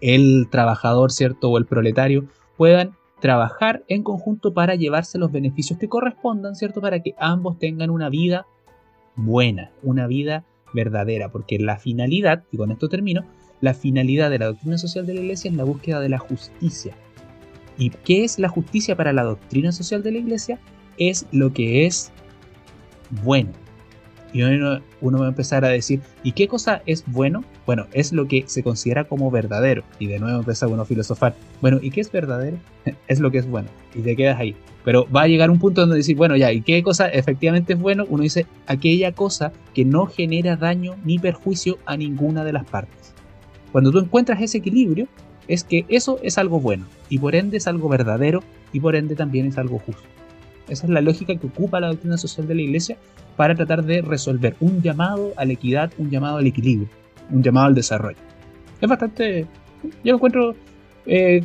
el 0.00 0.48
trabajador, 0.50 1.10
¿cierto? 1.12 1.50
O 1.50 1.58
el 1.58 1.66
proletario, 1.66 2.26
puedan 2.56 2.92
trabajar 3.20 3.84
en 3.88 4.02
conjunto 4.02 4.54
para 4.54 4.74
llevarse 4.74 5.18
los 5.18 5.32
beneficios 5.32 5.78
que 5.78 5.88
correspondan, 5.88 6.54
¿cierto? 6.54 6.80
Para 6.80 7.00
que 7.00 7.14
ambos 7.18 7.58
tengan 7.58 7.90
una 7.90 8.08
vida 8.08 8.46
buena, 9.16 9.72
una 9.82 10.06
vida 10.06 10.44
verdadera, 10.72 11.30
porque 11.30 11.58
la 11.58 11.78
finalidad, 11.78 12.44
y 12.50 12.56
con 12.56 12.70
esto 12.70 12.88
termino, 12.88 13.24
la 13.60 13.74
finalidad 13.74 14.30
de 14.30 14.38
la 14.38 14.46
doctrina 14.46 14.78
social 14.78 15.06
de 15.06 15.14
la 15.14 15.20
Iglesia 15.20 15.50
es 15.50 15.56
la 15.56 15.64
búsqueda 15.64 16.00
de 16.00 16.08
la 16.08 16.18
justicia. 16.18 16.94
¿Y 17.78 17.90
qué 17.90 18.24
es 18.24 18.38
la 18.38 18.48
justicia 18.48 18.96
para 18.96 19.12
la 19.12 19.24
doctrina 19.24 19.72
social 19.72 20.02
de 20.02 20.12
la 20.12 20.18
Iglesia? 20.18 20.58
Es 20.98 21.26
lo 21.32 21.52
que 21.52 21.86
es 21.86 22.12
bueno, 23.24 23.52
y 24.32 24.42
uno, 24.42 24.80
va 25.18 25.24
a 25.24 25.28
empezar 25.28 25.64
a 25.64 25.68
decir, 25.68 26.00
¿y 26.22 26.32
qué 26.32 26.46
cosa 26.46 26.82
es 26.86 27.04
bueno? 27.06 27.44
Bueno, 27.66 27.86
es 27.92 28.12
lo 28.12 28.28
que 28.28 28.44
se 28.46 28.62
considera 28.62 29.04
como 29.04 29.30
verdadero. 29.30 29.82
Y 29.98 30.06
de 30.06 30.18
nuevo 30.18 30.38
empieza 30.38 30.68
uno 30.68 30.82
a 30.82 30.84
filosofar. 30.84 31.34
Bueno, 31.60 31.78
¿y 31.82 31.90
qué 31.90 32.00
es 32.00 32.12
verdadero? 32.12 32.58
es 33.08 33.20
lo 33.20 33.30
que 33.30 33.38
es 33.38 33.48
bueno. 33.48 33.68
Y 33.94 34.02
te 34.02 34.14
quedas 34.14 34.38
ahí. 34.38 34.54
Pero 34.84 35.06
va 35.10 35.22
a 35.22 35.28
llegar 35.28 35.50
un 35.50 35.58
punto 35.58 35.80
donde 35.80 35.96
decir, 35.96 36.16
bueno, 36.16 36.36
ya, 36.36 36.52
¿y 36.52 36.62
qué 36.62 36.82
cosa 36.82 37.08
efectivamente 37.08 37.72
es 37.72 37.78
bueno? 37.78 38.06
Uno 38.08 38.22
dice, 38.22 38.46
aquella 38.66 39.12
cosa 39.12 39.52
que 39.74 39.84
no 39.84 40.06
genera 40.06 40.56
daño 40.56 40.96
ni 41.04 41.18
perjuicio 41.18 41.78
a 41.84 41.96
ninguna 41.96 42.44
de 42.44 42.52
las 42.52 42.64
partes. 42.64 43.14
Cuando 43.72 43.90
tú 43.90 43.98
encuentras 43.98 44.40
ese 44.40 44.58
equilibrio, 44.58 45.06
es 45.48 45.64
que 45.64 45.84
eso 45.88 46.18
es 46.22 46.38
algo 46.38 46.60
bueno. 46.60 46.86
Y 47.08 47.18
por 47.18 47.34
ende 47.34 47.56
es 47.56 47.66
algo 47.66 47.88
verdadero. 47.88 48.42
Y 48.72 48.80
por 48.80 48.94
ende 48.94 49.16
también 49.16 49.46
es 49.46 49.58
algo 49.58 49.78
justo. 49.78 50.02
Esa 50.68 50.86
es 50.86 50.90
la 50.90 51.00
lógica 51.00 51.34
que 51.34 51.46
ocupa 51.48 51.80
la 51.80 51.88
doctrina 51.88 52.16
social 52.16 52.46
de 52.46 52.54
la 52.54 52.62
Iglesia 52.62 52.96
para 53.36 53.54
tratar 53.54 53.84
de 53.84 54.02
resolver 54.02 54.54
un 54.60 54.82
llamado 54.82 55.32
a 55.36 55.44
la 55.44 55.52
equidad, 55.52 55.92
un 55.98 56.10
llamado 56.10 56.36
al 56.36 56.46
equilibrio, 56.46 56.88
un 57.30 57.42
llamado 57.42 57.66
al 57.66 57.74
desarrollo. 57.74 58.18
Es 58.80 58.88
bastante, 58.88 59.46
yo 60.04 60.14
encuentro 60.14 60.54
eh, 61.06 61.42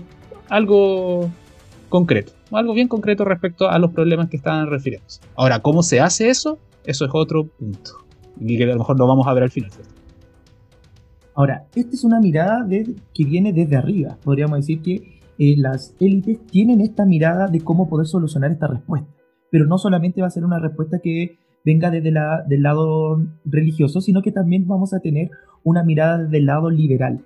algo 0.50 1.32
concreto, 1.90 2.34
algo 2.52 2.74
bien 2.74 2.88
concreto 2.88 3.26
respecto 3.26 3.70
a 3.70 3.80
los 3.80 3.92
problemas 3.92 4.30
que 4.30 4.38
estaban 4.38 4.70
refiriéndose. 4.70 5.22
Ahora, 5.36 5.60
¿cómo 5.60 5.82
se 5.82 6.00
hace 6.00 6.30
eso? 6.30 6.60
Eso 6.84 7.06
es 7.06 7.12
otro 7.14 7.48
punto. 7.48 7.92
Y 8.40 8.58
que 8.58 8.66
a 8.66 8.68
lo 8.68 8.78
mejor 8.78 9.00
lo 9.00 9.08
vamos 9.08 9.26
a 9.28 9.34
ver 9.34 9.44
al 9.44 9.52
final. 9.52 9.72
Ahora, 11.36 11.67
esta 11.76 11.93
es 11.93 12.04
una 12.06 12.21
mirada 12.21 12.65
que 12.67 13.26
viene 13.26 13.52
desde 13.52 13.76
arriba. 13.76 14.17
Podríamos 14.24 14.60
decir 14.60 14.82
que 14.82 15.19
eh, 15.38 15.56
las 15.58 15.93
élites 16.00 16.39
tienen 16.48 16.80
esta 16.80 17.06
mirada 17.06 17.48
de 17.48 17.60
cómo 17.60 17.89
poder 17.89 18.08
solucionar 18.08 18.52
esta 18.52 18.67
respuesta. 18.67 19.10
Pero 19.52 19.65
no 19.65 19.78
solamente 19.78 20.21
va 20.21 20.28
a 20.28 20.32
ser 20.32 20.45
una 20.45 20.60
respuesta 20.60 21.00
que 21.00 21.38
venga 21.65 21.91
desde 21.91 22.12
la, 22.12 22.43
del 22.48 22.63
lado 22.63 23.21
religioso, 23.43 24.00
sino 24.00 24.21
que 24.21 24.32
también 24.32 24.65
vamos 24.65 24.93
a 24.93 25.02
tener 25.02 25.30
una 25.63 25.84
mirada 25.84 26.19
desde 26.19 26.38
el 26.38 26.45
lado 26.45 26.69
liberal, 26.69 27.26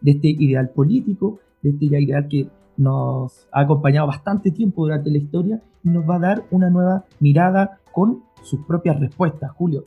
de 0.00 0.10
este 0.10 0.28
ideal 0.28 0.70
político, 0.70 1.38
de 1.62 1.70
este 1.70 1.84
ideal 1.84 2.26
que 2.28 2.48
nos 2.76 3.46
ha 3.52 3.60
acompañado 3.60 4.08
bastante 4.08 4.50
tiempo 4.50 4.82
durante 4.82 5.10
la 5.10 5.18
historia 5.18 5.62
y 5.84 5.90
nos 5.90 6.08
va 6.08 6.16
a 6.16 6.20
dar 6.20 6.44
una 6.50 6.70
nueva 6.70 7.04
mirada 7.20 7.78
con 7.92 8.24
sus 8.42 8.64
propias 8.66 8.98
respuestas. 8.98 9.52
Julio, 9.52 9.84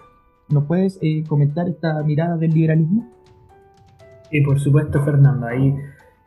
¿nos 0.50 0.64
puedes 0.64 1.00
eh, 1.02 1.24
comentar 1.28 1.68
esta 1.68 2.02
mirada 2.04 2.38
del 2.38 2.52
liberalismo? 2.52 3.17
Sí, 4.30 4.42
por 4.42 4.60
supuesto, 4.60 5.02
Fernando. 5.04 5.48
Ahí 5.48 5.74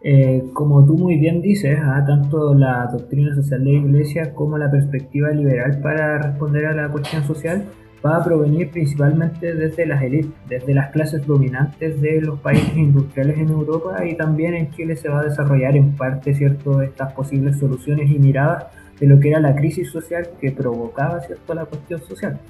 eh, 0.03 0.45
como 0.55 0.85
tú 0.87 0.97
muy 0.97 1.19
bien 1.19 1.43
dices, 1.43 1.79
¿ah? 1.83 2.03
tanto 2.07 2.55
la 2.55 2.87
doctrina 2.87 3.35
social 3.35 3.63
de 3.63 3.73
la 3.73 3.79
Iglesia 3.79 4.35
como 4.35 4.57
la 4.57 4.71
perspectiva 4.71 5.31
liberal 5.31 5.79
para 5.83 6.17
responder 6.19 6.67
a 6.67 6.75
la 6.75 6.89
cuestión 6.89 7.23
social 7.25 7.65
va 8.05 8.17
a 8.17 8.25
provenir 8.25 8.71
principalmente 8.71 9.55
desde 9.55 9.85
las 9.85 10.03
élites, 10.03 10.33
desde 10.49 10.73
las 10.73 10.91
clases 10.91 11.27
dominantes 11.27 12.01
de 12.01 12.23
los 12.23 12.41
países 12.41 12.75
industriales 12.75 13.37
en 13.39 13.51
Europa 13.51 14.03
y 14.07 14.17
también 14.17 14.55
en 14.55 14.71
Chile 14.71 14.97
se 14.97 15.11
va 15.11 15.21
a 15.21 15.25
desarrollar 15.25 15.77
en 15.77 15.95
parte 15.95 16.33
cierto 16.35 16.81
estas 16.81 17.13
posibles 17.13 17.59
soluciones 17.59 18.11
y 18.11 18.19
miradas 18.19 18.69
de 18.99 19.07
lo 19.07 19.21
que 19.21 19.29
era 19.29 19.39
la 19.41 19.55
crisis 19.55 19.91
social 19.91 20.31
que 20.41 20.51
provocaba 20.51 21.21
cierto 21.21 21.53
la 21.53 21.67
cuestión 21.67 22.01
social. 22.01 22.41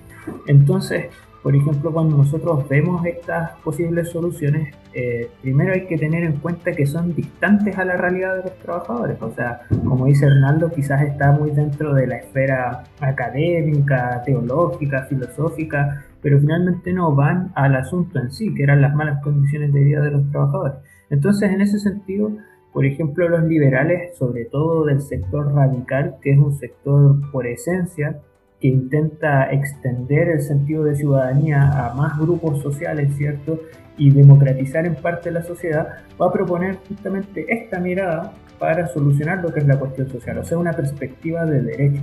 Entonces, 0.46 1.06
por 1.42 1.56
ejemplo, 1.56 1.90
cuando 1.90 2.18
nosotros 2.18 2.68
vemos 2.68 3.04
estas 3.06 3.52
posibles 3.64 4.10
soluciones, 4.10 4.74
eh, 4.92 5.30
primero 5.40 5.72
hay 5.72 5.86
que 5.86 5.96
tener 5.96 6.22
en 6.24 6.34
cuenta 6.34 6.72
que 6.72 6.86
son 6.86 7.14
distantes 7.14 7.78
a 7.78 7.84
la 7.86 7.96
realidad 7.96 8.36
de 8.36 8.42
los 8.42 8.58
trabajadores. 8.58 9.16
O 9.22 9.32
sea, 9.32 9.62
como 9.84 10.04
dice 10.04 10.26
Hernaldo, 10.26 10.70
quizás 10.70 11.00
está 11.02 11.32
muy 11.32 11.50
dentro 11.52 11.94
de 11.94 12.06
la 12.06 12.16
esfera 12.16 12.84
académica, 13.00 14.22
teológica, 14.24 15.04
filosófica, 15.04 16.04
pero 16.20 16.38
finalmente 16.38 16.92
no 16.92 17.14
van 17.14 17.52
al 17.54 17.74
asunto 17.74 18.18
en 18.18 18.30
sí, 18.30 18.54
que 18.54 18.62
eran 18.62 18.82
las 18.82 18.94
malas 18.94 19.22
condiciones 19.22 19.72
de 19.72 19.82
vida 19.82 20.02
de 20.02 20.10
los 20.10 20.30
trabajadores. 20.30 20.74
Entonces, 21.08 21.50
en 21.50 21.62
ese 21.62 21.78
sentido, 21.78 22.32
por 22.74 22.84
ejemplo, 22.84 23.28
los 23.28 23.44
liberales, 23.44 24.16
sobre 24.18 24.44
todo 24.44 24.84
del 24.84 25.00
sector 25.00 25.54
radical, 25.54 26.16
que 26.20 26.32
es 26.32 26.38
un 26.38 26.52
sector 26.52 27.30
por 27.32 27.46
esencia, 27.46 28.20
que 28.60 28.68
intenta 28.68 29.50
extender 29.50 30.28
el 30.28 30.42
sentido 30.42 30.84
de 30.84 30.94
ciudadanía 30.94 31.62
a 31.62 31.94
más 31.94 32.18
grupos 32.18 32.60
sociales, 32.62 33.14
¿cierto? 33.16 33.60
Y 33.96 34.10
democratizar 34.10 34.86
en 34.86 34.94
parte 34.96 35.30
la 35.30 35.42
sociedad, 35.42 35.88
va 36.20 36.26
a 36.26 36.32
proponer 36.32 36.76
justamente 36.88 37.46
esta 37.48 37.78
mirada 37.78 38.32
para 38.58 38.86
solucionar 38.88 39.42
lo 39.42 39.52
que 39.52 39.60
es 39.60 39.66
la 39.66 39.78
cuestión 39.78 40.08
social, 40.10 40.38
o 40.38 40.44
sea, 40.44 40.58
una 40.58 40.72
perspectiva 40.72 41.46
de 41.46 41.62
derecho, 41.62 42.02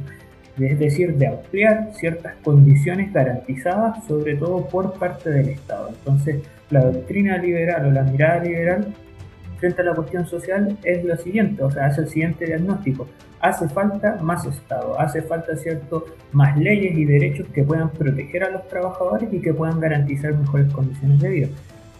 es 0.59 0.79
decir, 0.79 1.15
de 1.15 1.27
ampliar 1.27 1.91
ciertas 1.93 2.33
condiciones 2.43 3.13
garantizadas, 3.13 4.03
sobre 4.07 4.35
todo 4.35 4.67
por 4.67 4.93
parte 4.97 5.29
del 5.29 5.49
Estado. 5.49 5.89
Entonces, 5.89 6.41
la 6.71 6.83
doctrina 6.85 7.37
liberal 7.37 7.85
o 7.85 7.91
la 7.91 8.01
mirada 8.01 8.43
liberal 8.43 8.87
frente 9.59 9.81
a 9.81 9.85
la 9.85 9.93
cuestión 9.93 10.25
social 10.27 10.77
es 10.83 11.03
lo 11.03 11.15
siguiente, 11.17 11.63
o 11.63 11.71
sea, 11.71 11.87
hace 11.87 12.01
el 12.01 12.07
siguiente 12.07 12.45
diagnóstico 12.45 13.07
hace 13.39 13.67
falta 13.69 14.17
más 14.21 14.45
Estado, 14.45 14.99
hace 14.99 15.21
falta 15.21 15.55
cierto 15.55 16.05
más 16.31 16.57
leyes 16.57 16.97
y 16.97 17.05
derechos 17.05 17.47
que 17.53 17.63
puedan 17.63 17.89
proteger 17.89 18.43
a 18.43 18.49
los 18.49 18.67
trabajadores 18.67 19.31
y 19.31 19.39
que 19.39 19.53
puedan 19.53 19.79
garantizar 19.79 20.33
mejores 20.33 20.71
condiciones 20.73 21.19
de 21.19 21.29
vida. 21.29 21.47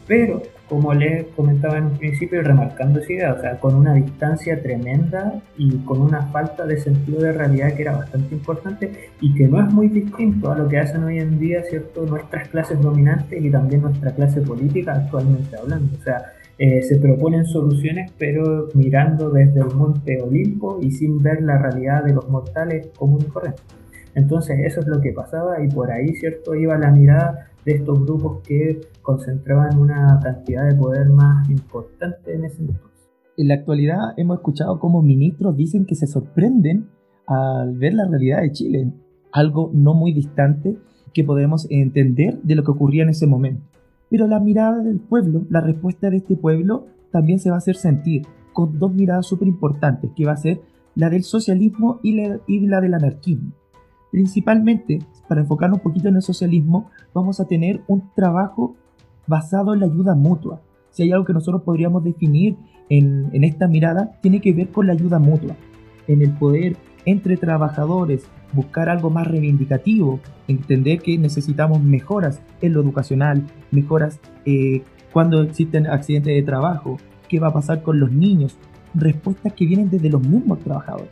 Pero, 0.08 0.42
como 0.70 0.94
les 0.94 1.26
comentaba 1.28 1.78
en 1.78 1.86
un 1.86 1.98
principio 1.98 2.42
remarcando 2.42 3.00
esa 3.00 3.12
idea, 3.12 3.34
o 3.34 3.42
sea, 3.42 3.60
con 3.60 3.76
una 3.76 3.94
distancia 3.94 4.62
tremenda 4.62 5.42
y 5.58 5.78
con 5.80 6.02
una 6.02 6.24
falta 6.28 6.66
de 6.66 6.78
sentido 6.78 7.22
de 7.22 7.34
realidad 7.34 7.74
que 7.74 7.82
era 7.82 7.98
bastante 7.98 8.34
importante 8.34 9.10
y 9.20 9.34
que 9.34 9.48
no 9.48 9.60
es 9.60 9.74
muy 9.74 9.90
distinto 9.90 10.52
a 10.52 10.58
lo 10.58 10.68
que 10.68 10.78
hacen 10.78 11.04
hoy 11.04 11.20
en 11.20 11.40
día, 11.40 11.62
¿cierto?, 11.64 12.06
nuestras 12.06 12.48
clases 12.50 12.80
dominantes 12.82 13.42
y 13.42 13.50
también 13.50 13.82
nuestra 13.82 14.12
clase 14.12 14.42
política 14.42 14.94
actualmente 14.94 15.58
hablando. 15.58 15.98
O 16.00 16.04
sea, 16.04 16.24
eh, 16.60 16.82
se 16.82 16.98
proponen 16.98 17.46
soluciones, 17.46 18.12
pero 18.18 18.70
mirando 18.74 19.30
desde 19.30 19.60
el 19.60 19.76
monte 19.76 20.22
Olimpo 20.22 20.80
y 20.82 20.92
sin 20.92 21.22
ver 21.22 21.42
la 21.44 21.60
realidad 21.60 22.04
de 22.04 22.14
los 22.14 22.28
mortales 22.30 22.88
comunes 22.98 23.28
y 23.28 23.32
corrientes. 23.32 23.64
Entonces 24.16 24.58
eso 24.66 24.80
es 24.80 24.88
lo 24.88 25.00
que 25.00 25.14
pasaba 25.14 25.64
y 25.64 25.68
por 25.68 25.92
ahí, 25.92 26.16
¿cierto? 26.16 26.56
Iba 26.56 26.78
la 26.78 26.92
mirada 26.92 27.52
de 27.64 27.74
estos 27.74 28.04
grupos 28.04 28.42
que 28.48 28.82
concentraban 29.04 29.78
una 29.78 30.20
cantidad 30.24 30.68
de 30.68 30.74
poder 30.74 31.10
más 31.10 31.48
importante 31.50 32.34
en 32.34 32.46
ese 32.46 32.62
entonces. 32.62 32.88
En 33.38 33.50
la 33.50 33.54
actualidad 33.54 34.14
hemos 34.18 34.38
escuchado 34.38 34.80
cómo 34.80 35.04
ministros 35.04 35.56
dicen 35.56 35.86
que 35.86 35.94
se 35.94 36.08
sorprenden 36.08 36.88
al 37.28 37.78
ver 37.78 37.94
la 37.94 38.08
realidad 38.08 38.42
de 38.42 38.52
Chile, 38.52 38.92
algo 39.32 39.70
no 39.74 39.94
muy 39.94 40.14
distante 40.14 40.78
que 41.14 41.24
podemos 41.24 41.68
entender 41.70 42.42
de 42.42 42.56
lo 42.56 42.64
que 42.64 42.72
ocurría 42.72 43.04
en 43.04 43.10
ese 43.10 43.28
momento. 43.28 43.64
Pero 44.10 44.28
la 44.28 44.40
mirada 44.40 44.80
del 44.80 45.00
pueblo, 45.00 45.44
la 45.50 45.62
respuesta 45.62 46.10
de 46.10 46.18
este 46.18 46.36
pueblo, 46.36 46.86
también 47.12 47.40
se 47.40 47.50
va 47.50 47.56
a 47.56 47.60
hacer 47.60 47.76
sentir 47.76 48.26
con 48.54 48.80
dos 48.80 48.94
miradas 48.94 49.26
súper 49.26 49.48
importantes, 49.48 50.12
que 50.16 50.26
va 50.26 50.34
a 50.34 50.38
ser 50.38 50.62
la 50.96 51.10
del 51.10 51.24
socialismo 51.24 52.00
y 52.02 52.14
la, 52.14 52.40
y 52.48 52.66
la 52.68 52.82
del 52.82 52.96
anarquismo. 52.96 53.52
Principalmente, 54.12 55.00
para 55.28 55.42
enfocarnos 55.42 55.80
un 55.80 55.84
poquito 55.84 56.08
en 56.08 56.16
el 56.16 56.22
socialismo, 56.22 56.90
vamos 57.14 57.40
a 57.40 57.46
tener 57.46 57.82
un 57.88 58.10
trabajo 58.16 58.76
basado 59.28 59.74
en 59.74 59.82
la 59.82 59.86
ayuda 59.86 60.16
mutua. 60.16 60.62
Si 60.90 61.04
hay 61.04 61.12
algo 61.12 61.26
que 61.26 61.34
nosotros 61.34 61.62
podríamos 61.64 62.04
definir 62.04 62.56
en, 62.90 63.30
en 63.34 63.44
esta 63.44 63.68
mirada, 63.68 64.18
tiene 64.22 64.42
que 64.42 64.54
ver 64.54 64.72
con 64.72 64.88
la 64.88 64.94
ayuda 64.94 65.20
mutua, 65.20 65.56
en 66.08 66.22
el 66.22 66.32
poder 66.32 66.78
entre 67.08 67.38
trabajadores, 67.38 68.28
buscar 68.52 68.90
algo 68.90 69.10
más 69.10 69.26
reivindicativo, 69.26 70.20
entender 70.50 71.00
que 71.00 71.18
necesitamos 71.18 71.82
mejoras 71.82 72.42
en 72.62 72.74
lo 72.74 72.82
educacional, 72.82 73.44
mejoras 73.72 74.20
eh, 74.46 74.84
cuando 75.14 75.42
existen 75.42 75.88
accidentes 75.88 76.36
de 76.36 76.44
trabajo, 76.44 76.98
qué 77.30 77.40
va 77.40 77.48
a 77.48 77.54
pasar 77.54 77.82
con 77.82 78.02
los 78.02 78.12
niños, 78.12 78.58
respuestas 78.94 79.54
que 79.54 79.66
vienen 79.66 79.90
desde 79.90 80.10
los 80.10 80.22
mismos 80.22 80.60
trabajadores. 80.60 81.10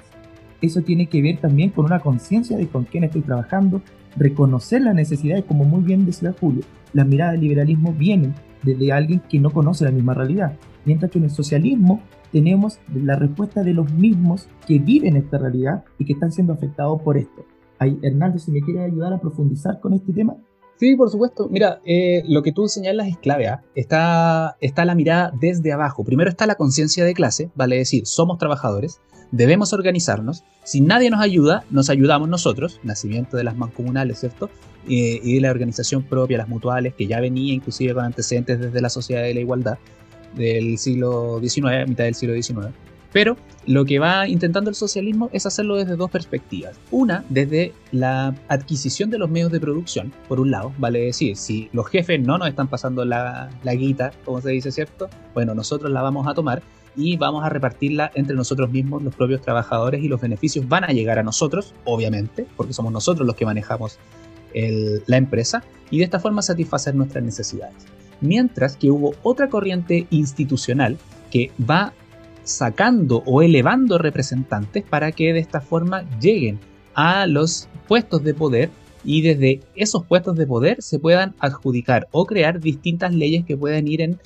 Eso 0.62 0.82
tiene 0.82 1.08
que 1.08 1.22
ver 1.22 1.38
también 1.38 1.70
con 1.70 1.86
una 1.86 2.02
conciencia 2.02 2.58
de 2.58 2.68
con 2.68 2.84
quién 2.84 3.06
estoy 3.06 3.22
trabajando, 3.22 3.82
reconocer 4.18 4.82
las 4.82 4.96
necesidades, 4.96 5.46
como 5.46 5.64
muy 5.64 5.82
bien 5.82 6.06
decía 6.06 6.36
Julio, 6.38 6.64
las 6.92 7.08
miradas 7.08 7.34
del 7.34 7.42
liberalismo 7.42 7.94
vienen 7.94 8.34
desde 8.64 8.92
alguien 8.92 9.22
que 9.30 9.40
no 9.40 9.50
conoce 9.50 9.86
la 9.86 9.92
misma 9.92 10.14
realidad, 10.14 10.58
mientras 10.84 11.10
que 11.10 11.20
en 11.20 11.26
el 11.26 11.32
socialismo 11.32 12.02
tenemos 12.32 12.80
la 12.94 13.16
respuesta 13.16 13.64
de 13.64 13.74
los 13.74 13.92
mismos 13.94 14.48
que 14.68 14.80
viven 14.80 15.16
esta 15.16 15.38
realidad 15.38 15.84
y 15.98 16.06
que 16.06 16.14
están 16.14 16.32
siendo 16.32 16.54
afectados 16.54 17.02
por 17.02 17.18
esto. 17.18 17.46
Ahí, 17.80 18.00
Hernando, 18.02 18.40
si 18.40 18.52
me 18.52 18.62
quiere 18.62 18.84
ayudar 18.84 19.14
a 19.14 19.20
profundizar 19.20 19.80
con 19.80 19.94
este 19.94 20.14
tema. 20.14 20.36
Sí, 20.78 20.96
por 20.96 21.10
supuesto. 21.10 21.48
Mira, 21.50 21.80
eh, 21.86 22.24
lo 22.28 22.44
que 22.44 22.52
tú 22.52 22.68
señalas 22.68 23.08
es 23.08 23.18
clave. 23.18 23.48
¿ah? 23.48 23.64
Está, 23.76 24.58
está 24.60 24.84
la 24.86 24.96
mirada 24.96 25.32
desde 25.40 25.72
abajo. 25.72 26.04
Primero 26.04 26.30
está 26.30 26.46
la 26.46 26.56
conciencia 26.56 27.06
de 27.06 27.14
clase, 27.14 27.50
vale 27.56 27.78
decir, 27.78 28.06
somos 28.06 28.38
trabajadores, 28.38 29.00
debemos 29.32 29.72
organizarnos. 29.72 30.44
Si 30.64 30.82
nadie 30.82 31.10
nos 31.10 31.22
ayuda, 31.22 31.64
nos 31.70 31.90
ayudamos 31.90 32.28
nosotros, 32.28 32.80
nacimiento 32.84 33.38
de 33.38 33.46
las 33.46 33.56
mancomunales, 33.56 34.20
¿cierto? 34.20 34.50
Eh, 34.88 35.20
y 35.24 35.36
de 35.36 35.42
la 35.42 35.52
organización 35.52 36.04
propia, 36.04 36.38
las 36.38 36.50
mutuales, 36.50 36.94
que 36.94 37.08
ya 37.08 37.20
venía 37.20 37.54
inclusive 37.54 37.94
con 37.94 38.04
antecedentes 38.04 38.60
desde 38.60 38.82
la 38.82 38.90
sociedad 38.90 39.24
de 39.24 39.34
la 39.34 39.40
igualdad 39.40 39.78
del 40.36 40.78
siglo 40.78 41.40
XIX, 41.42 41.88
mitad 41.88 42.06
del 42.06 42.16
siglo 42.16 42.42
XIX. 42.42 42.74
Pero 43.16 43.38
lo 43.66 43.86
que 43.86 43.98
va 43.98 44.28
intentando 44.28 44.70
el 44.70 44.76
socialismo 44.76 45.30
es 45.32 45.46
hacerlo 45.46 45.78
desde 45.78 45.96
dos 45.96 46.12
perspectivas. 46.12 46.78
Una, 46.92 47.24
desde 47.30 47.72
la 47.94 48.36
adquisición 48.50 49.10
de 49.10 49.18
los 49.18 49.30
medios 49.30 49.54
de 49.54 49.62
producción, 49.62 50.12
por 50.28 50.42
un 50.42 50.52
lado, 50.52 50.74
vale 50.78 51.00
decir, 51.00 51.38
si 51.38 51.70
los 51.72 51.88
jefes 51.88 52.20
no 52.20 52.38
nos 52.38 52.50
están 52.50 52.68
pasando 52.68 53.06
la, 53.06 53.50
la 53.64 53.74
guita, 53.74 54.12
como 54.26 54.42
se 54.42 54.50
dice, 54.50 54.70
¿cierto? 54.70 55.10
Bueno, 55.34 55.56
nosotros 55.56 55.92
la 55.94 56.02
vamos 56.02 56.28
a 56.28 56.34
tomar 56.34 56.62
y 56.98 57.16
vamos 57.16 57.46
a 57.46 57.50
repartirla 57.50 58.12
entre 58.16 58.36
nosotros 58.36 58.70
mismos, 58.70 59.02
los 59.02 59.16
propios 59.16 59.42
trabajadores, 59.42 60.04
y 60.04 60.10
los 60.10 60.20
beneficios 60.20 60.68
van 60.68 60.84
a 60.84 60.88
llegar 60.88 61.18
a 61.18 61.24
nosotros, 61.24 61.74
obviamente, 61.86 62.46
porque 62.58 62.74
somos 62.74 62.92
nosotros 62.92 63.26
los 63.26 63.38
que 63.38 63.46
manejamos 63.46 63.98
la 64.54 65.18
empresa, 65.18 65.64
y 65.90 66.00
de 66.00 66.06
esta 66.06 66.20
forma 66.20 66.42
satisfacer 66.42 66.96
nuestras 66.96 67.24
necesidades 67.24 67.86
mientras 68.26 68.78
que 68.78 68.92
hubo 68.92 69.14
otra 69.24 69.50
corriente 69.50 70.08
institucional 70.10 70.98
que 71.32 71.52
va 71.60 71.94
sacando 72.44 73.24
o 73.26 73.42
elevando 73.42 73.98
representantes 73.98 74.84
para 74.84 75.12
que 75.12 75.34
de 75.34 75.40
esta 75.40 75.62
forma 75.62 76.06
lleguen 76.20 76.60
a 76.94 77.28
los 77.28 77.68
puestos 77.88 78.24
de 78.24 78.34
poder 78.34 78.70
y 79.04 79.22
desde 79.22 79.62
esos 79.76 80.06
puestos 80.06 80.36
de 80.36 80.48
poder 80.48 80.82
se 80.82 81.00
puedan 81.00 81.36
adjudicar 81.40 82.08
o 82.12 82.26
crear 82.26 82.60
distintas 82.60 83.14
leyes 83.14 83.46
que 83.46 83.58
puedan 83.58 83.88
ir 83.88 84.02
en, 84.02 84.20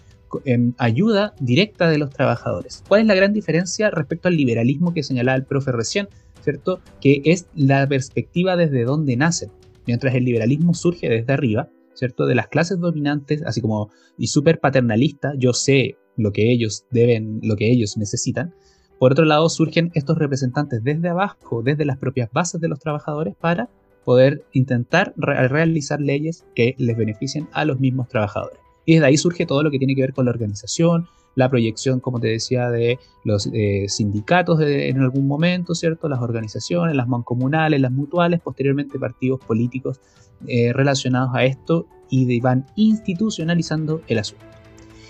ayuda 0.78 1.34
directa 1.40 1.90
de 1.90 1.98
los 1.98 2.12
trabajadores. 2.12 2.84
¿Cuál 2.88 3.02
es 3.02 3.08
la 3.08 3.16
gran 3.16 3.34
diferencia 3.34 3.90
respecto 3.90 4.28
al 4.28 4.38
liberalismo 4.38 4.94
que 4.94 5.04
señalaba 5.04 5.38
el 5.38 5.44
profe 5.44 5.72
recién? 5.72 6.08
¿Cierto? 6.42 6.80
Que 7.02 7.22
es 7.26 7.48
la 7.56 7.88
perspectiva 7.88 8.56
desde 8.56 8.84
donde 8.84 9.18
nace. 9.18 9.50
Mientras 9.88 10.14
el 10.14 10.24
liberalismo 10.24 10.74
surge 10.74 11.10
desde 11.10 11.34
arriba, 11.34 11.70
¿cierto? 12.00 12.26
De 12.26 12.36
las 12.36 12.48
clases 12.48 12.80
dominantes, 12.80 13.44
así 13.44 13.62
como 13.62 13.92
y 14.18 14.28
súper 14.28 14.60
paternalista, 14.60 15.34
yo 15.38 15.54
sé 15.54 15.98
lo 16.16 16.32
que 16.32 16.52
ellos 16.52 16.86
deben, 16.92 17.40
lo 17.44 17.56
que 17.56 17.70
ellos 17.72 17.98
necesitan. 17.98 18.54
Por 18.98 19.12
otro 19.12 19.26
lado, 19.26 19.48
surgen 19.50 19.92
estos 19.94 20.18
representantes 20.18 20.84
desde 20.84 21.10
abajo, 21.10 21.62
desde 21.62 21.86
las 21.86 21.98
propias 21.98 22.30
bases 22.32 22.60
de 22.60 22.68
los 22.68 22.80
trabajadores, 22.80 23.36
para 23.40 23.70
poder 24.04 24.44
intentar 24.54 25.14
realizar 25.18 26.02
leyes 26.02 26.46
que 26.56 26.76
les 26.78 26.98
beneficien 26.98 27.48
a 27.52 27.66
los 27.66 27.80
mismos 27.80 28.08
trabajadores. 28.08 28.60
Y 28.86 28.94
desde 28.94 29.06
ahí 29.06 29.18
surge 29.18 29.46
todo 29.46 29.62
lo 29.62 29.70
que 29.70 29.78
tiene 29.78 29.94
que 29.94 30.02
ver 30.02 30.14
con 30.14 30.26
la 30.26 30.32
organización, 30.32 31.08
la 31.36 31.50
proyección, 31.50 32.00
como 32.00 32.20
te 32.20 32.28
decía, 32.28 32.70
de 32.70 33.00
los 33.24 33.50
eh, 33.54 33.86
sindicatos 33.88 34.60
en 34.62 35.00
algún 35.00 35.28
momento, 35.28 35.76
¿cierto? 35.76 36.10
Las 36.10 36.22
organizaciones, 36.22 36.96
las 36.96 37.08
mancomunales, 37.08 37.80
las 37.80 37.92
mutuales, 37.92 38.40
posteriormente 38.42 39.00
partidos 39.00 39.40
políticos 39.40 40.00
eh, 40.48 40.74
relacionados 40.74 41.32
a 41.34 41.44
esto 41.44 41.88
y 42.10 42.40
van 42.40 42.66
institucionalizando 42.76 44.02
el 44.08 44.20
asunto. 44.20 44.46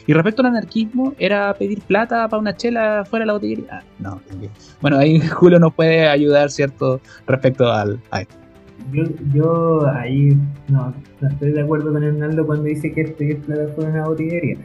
Y 0.09 0.13
respecto 0.13 0.41
al 0.41 0.47
anarquismo, 0.47 1.13
¿era 1.19 1.53
pedir 1.53 1.81
plata 1.81 2.27
para 2.27 2.41
una 2.41 2.57
chela 2.57 3.05
fuera 3.07 3.23
de 3.23 3.27
la 3.27 3.33
botillería? 3.33 3.65
Ah, 3.71 3.83
no, 3.99 4.19
Bueno, 4.81 4.97
ahí 4.97 5.19
Julio 5.29 5.59
nos 5.59 5.71
puede 5.73 6.07
ayudar, 6.07 6.49
¿cierto? 6.49 6.99
Respecto 7.27 7.71
al, 7.71 7.99
a 8.09 8.21
esto. 8.21 8.35
yo, 8.91 9.03
yo 9.31 9.87
ahí 9.87 10.35
no, 10.67 10.93
estoy 11.21 11.51
de 11.51 11.61
acuerdo 11.61 11.93
con 11.93 12.03
Hernando 12.03 12.43
cuando 12.43 12.63
dice 12.65 12.91
que 12.91 13.03
pedir 13.03 13.39
plata 13.41 13.71
fue 13.75 13.85
una 13.85 14.07
botillería. 14.07 14.57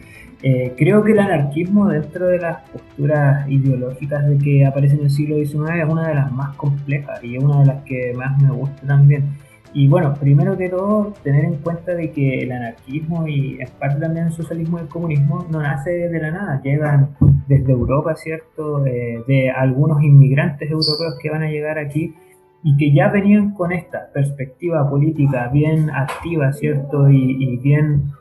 Eh, 0.46 0.74
creo 0.76 1.02
que 1.02 1.12
el 1.12 1.20
anarquismo 1.20 1.88
dentro 1.88 2.26
de 2.26 2.38
las 2.38 2.68
posturas 2.68 3.48
ideológicas 3.48 4.28
de 4.28 4.36
que 4.36 4.66
aparece 4.66 4.94
en 4.96 5.04
el 5.04 5.10
siglo 5.10 5.36
XIX 5.36 5.70
es 5.82 5.88
una 5.88 6.08
de 6.08 6.14
las 6.14 6.30
más 6.32 6.54
complejas 6.56 7.24
y 7.24 7.36
es 7.36 7.42
una 7.42 7.60
de 7.60 7.66
las 7.66 7.82
que 7.84 8.12
más 8.14 8.42
me 8.42 8.50
gusta 8.50 8.86
también. 8.86 9.24
Y 9.72 9.88
bueno, 9.88 10.12
primero 10.12 10.54
que 10.58 10.68
todo, 10.68 11.14
tener 11.22 11.46
en 11.46 11.54
cuenta 11.56 11.94
de 11.94 12.10
que 12.10 12.42
el 12.42 12.52
anarquismo 12.52 13.26
y 13.26 13.56
en 13.58 13.68
parte 13.78 13.98
también 13.98 14.26
el 14.26 14.32
socialismo 14.34 14.76
y 14.76 14.82
el 14.82 14.88
comunismo 14.88 15.46
no 15.50 15.62
nace 15.62 15.90
de 15.90 16.20
la 16.20 16.30
nada, 16.30 16.60
llegan 16.62 17.16
desde 17.48 17.72
Europa, 17.72 18.14
¿cierto? 18.14 18.84
Eh, 18.84 19.24
de 19.26 19.50
algunos 19.50 20.02
inmigrantes 20.02 20.70
europeos 20.70 21.16
que 21.22 21.30
van 21.30 21.42
a 21.42 21.48
llegar 21.48 21.78
aquí 21.78 22.14
y 22.62 22.76
que 22.76 22.92
ya 22.92 23.08
venían 23.08 23.54
con 23.54 23.72
esta 23.72 24.10
perspectiva 24.12 24.90
política 24.90 25.48
bien 25.48 25.88
activa, 25.88 26.52
¿cierto? 26.52 27.08
Y, 27.08 27.42
y 27.42 27.56
bien 27.56 28.12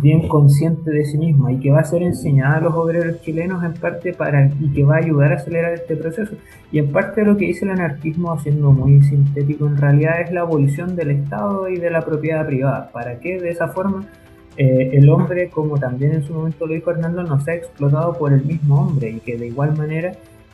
bien 0.00 0.28
consciente 0.28 0.90
de 0.90 1.04
sí 1.04 1.18
misma 1.18 1.52
y 1.52 1.58
que 1.58 1.70
va 1.70 1.80
a 1.80 1.84
ser 1.84 2.02
enseñada 2.02 2.56
a 2.56 2.60
los 2.60 2.74
obreros 2.74 3.20
chilenos 3.22 3.64
en 3.64 3.74
parte 3.74 4.12
para 4.12 4.46
y 4.60 4.72
que 4.72 4.84
va 4.84 4.96
a 4.96 4.98
ayudar 4.98 5.32
a 5.32 5.36
acelerar 5.36 5.74
este 5.74 5.96
proceso. 5.96 6.34
Y 6.70 6.78
en 6.78 6.92
parte 6.92 7.24
lo 7.24 7.36
que 7.36 7.46
dice 7.46 7.64
el 7.64 7.72
anarquismo, 7.72 8.38
siendo 8.40 8.72
muy 8.72 9.02
sintético 9.02 9.66
en 9.66 9.76
realidad, 9.76 10.20
es 10.20 10.32
la 10.32 10.42
abolición 10.42 10.96
del 10.96 11.10
Estado 11.10 11.68
y 11.68 11.76
de 11.76 11.90
la 11.90 12.02
propiedad 12.02 12.46
privada. 12.46 12.90
¿Para 12.92 13.18
que 13.20 13.40
de 13.40 13.50
esa 13.50 13.68
forma 13.68 14.06
eh, 14.56 14.90
el 14.92 15.08
hombre, 15.08 15.48
como 15.48 15.78
también 15.78 16.12
en 16.12 16.22
su 16.22 16.34
momento 16.34 16.66
lo 16.66 16.74
dijo 16.74 16.90
Hernando, 16.90 17.22
no 17.22 17.40
sea 17.40 17.54
explotado 17.54 18.18
por 18.18 18.32
el 18.32 18.44
mismo 18.44 18.82
hombre 18.82 19.10
y 19.10 19.20
que 19.20 19.38
de 19.38 19.46
igual 19.46 19.76
manera 19.76 20.12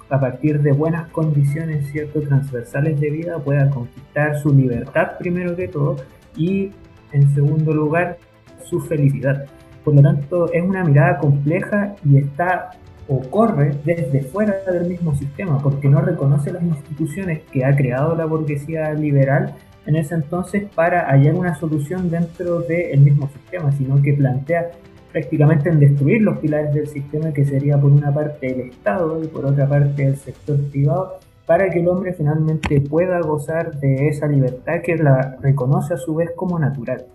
a 0.08 0.20
partir 0.20 0.62
de 0.62 0.72
buenas 0.72 1.08
condiciones 1.08 1.90
cierto 1.90 2.20
transversales 2.20 3.00
de 3.00 3.10
vida 3.10 3.38
pueda 3.38 3.68
conquistar 3.70 4.38
su 4.38 4.54
libertad 4.54 5.18
primero 5.18 5.56
que 5.56 5.66
todo 5.66 5.96
y 6.36 6.70
en 7.10 7.34
segundo 7.34 7.74
lugar 7.74 8.18
su 8.68 8.80
felicidad. 8.80 9.46
Por 9.84 9.94
lo 9.94 10.02
tanto, 10.02 10.52
es 10.52 10.62
una 10.62 10.84
mirada 10.84 11.18
compleja 11.18 11.94
y 12.04 12.18
está 12.18 12.70
o 13.08 13.20
corre 13.20 13.72
desde 13.84 14.22
fuera 14.22 14.54
del 14.70 14.88
mismo 14.88 15.14
sistema, 15.14 15.58
porque 15.62 15.88
no 15.88 16.00
reconoce 16.00 16.52
las 16.52 16.62
instituciones 16.62 17.42
que 17.52 17.64
ha 17.64 17.74
creado 17.76 18.16
la 18.16 18.24
burguesía 18.24 18.92
liberal 18.94 19.54
en 19.86 19.96
ese 19.96 20.16
entonces 20.16 20.64
para 20.74 21.08
hallar 21.08 21.34
una 21.34 21.54
solución 21.54 22.10
dentro 22.10 22.60
del 22.60 23.00
mismo 23.00 23.28
sistema, 23.28 23.70
sino 23.72 24.02
que 24.02 24.12
plantea 24.12 24.72
prácticamente 25.12 25.68
en 25.68 25.78
destruir 25.78 26.22
los 26.22 26.38
pilares 26.38 26.74
del 26.74 26.88
sistema, 26.88 27.32
que 27.32 27.44
sería 27.44 27.78
por 27.78 27.92
una 27.92 28.12
parte 28.12 28.52
el 28.52 28.68
Estado 28.68 29.22
y 29.22 29.28
por 29.28 29.46
otra 29.46 29.68
parte 29.68 30.04
el 30.04 30.16
sector 30.16 30.58
privado, 30.70 31.20
para 31.46 31.70
que 31.70 31.78
el 31.78 31.88
hombre 31.88 32.12
finalmente 32.12 32.80
pueda 32.80 33.20
gozar 33.20 33.78
de 33.78 34.08
esa 34.08 34.26
libertad 34.26 34.80
que 34.82 34.96
la 34.96 35.38
reconoce 35.40 35.94
a 35.94 35.96
su 35.96 36.16
vez 36.16 36.30
como 36.34 36.58
natural. 36.58 37.06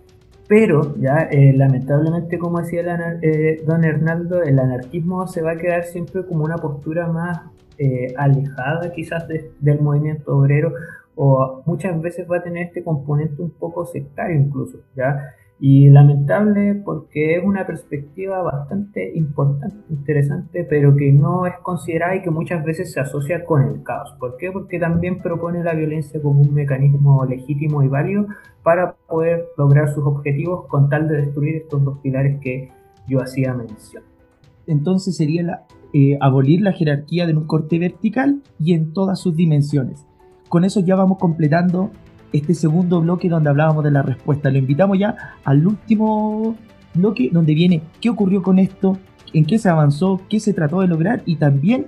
Pero 0.52 0.94
ya 0.98 1.30
eh, 1.32 1.54
lamentablemente, 1.56 2.38
como 2.38 2.60
decía 2.60 2.82
eh, 3.22 3.64
don 3.66 3.86
Hernaldo, 3.86 4.44
el 4.44 4.60
anarquismo 4.60 5.26
se 5.26 5.42
va 5.42 5.52
a 5.52 5.56
quedar 5.56 5.86
siempre 5.86 6.26
como 6.26 6.44
una 6.44 6.58
postura 6.58 7.08
más 7.08 7.40
eh, 7.78 8.14
alejada 8.18 8.92
quizás 8.92 9.26
del 9.30 9.80
movimiento 9.80 10.36
obrero 10.36 10.74
o 11.16 11.64
muchas 11.66 12.02
veces 12.02 12.30
va 12.30 12.40
a 12.40 12.44
tener 12.44 12.68
este 12.68 12.84
componente 12.84 13.42
un 13.42 13.52
poco 13.52 13.86
sectario 13.86 14.38
incluso, 14.38 14.80
¿ya? 14.94 15.34
Y 15.64 15.92
lamentable 15.92 16.74
porque 16.84 17.36
es 17.36 17.44
una 17.46 17.68
perspectiva 17.68 18.42
bastante 18.42 19.12
importante, 19.16 19.78
interesante, 19.92 20.64
pero 20.64 20.96
que 20.96 21.12
no 21.12 21.46
es 21.46 21.54
considerada 21.62 22.16
y 22.16 22.24
que 22.24 22.32
muchas 22.32 22.66
veces 22.66 22.92
se 22.92 23.00
asocia 23.00 23.46
con 23.46 23.62
el 23.62 23.84
caos. 23.84 24.12
¿Por 24.20 24.38
qué? 24.38 24.52
Porque 24.52 24.80
también 24.80 25.22
propone 25.22 25.64
la 25.64 25.76
violencia 25.76 26.20
como 26.20 26.42
un 26.42 26.52
mecanismo 26.56 27.24
legítimo 27.26 27.84
y 27.84 27.90
válido 27.90 28.26
para 28.64 28.96
poder 29.08 29.46
lograr 29.56 29.94
sus 29.94 30.04
objetivos 30.04 30.66
con 30.66 30.90
tal 30.90 31.08
de 31.08 31.18
destruir 31.18 31.58
estos 31.58 31.84
dos 31.86 32.00
pilares 32.00 32.40
que 32.42 32.72
yo 33.08 33.22
hacía 33.22 33.54
mención. 33.54 34.02
Entonces 34.66 35.16
sería 35.16 35.44
la, 35.44 35.66
eh, 35.94 36.18
abolir 36.22 36.62
la 36.62 36.74
jerarquía 36.74 37.28
de 37.28 37.36
un 37.36 37.46
corte 37.46 37.78
vertical 37.78 38.42
y 38.58 38.74
en 38.74 38.94
todas 38.94 39.20
sus 39.20 39.36
dimensiones. 39.36 40.08
Con 40.50 40.66
eso 40.66 40.80
ya 40.80 40.96
vamos 40.96 41.20
completando 41.20 41.92
este 42.34 42.54
segundo 42.54 43.02
bloque 43.02 43.30
donde 43.30 43.50
hablábamos 43.50 43.84
de 43.84 43.92
la 43.92 44.02
respuesta. 44.02 44.50
Lo 44.50 44.58
invitamos 44.58 44.98
ya 44.98 45.36
al 45.44 45.66
último 45.66 46.56
bloque 46.94 47.30
donde 47.32 47.54
viene 47.54 47.82
qué 48.00 48.10
ocurrió 48.10 48.42
con 48.42 48.60
esto, 48.60 48.98
en 49.34 49.46
qué 49.46 49.58
se 49.58 49.70
avanzó, 49.70 50.22
qué 50.30 50.40
se 50.40 50.54
trató 50.54 50.82
de 50.82 50.88
lograr 50.88 51.22
y 51.26 51.38
también 51.38 51.88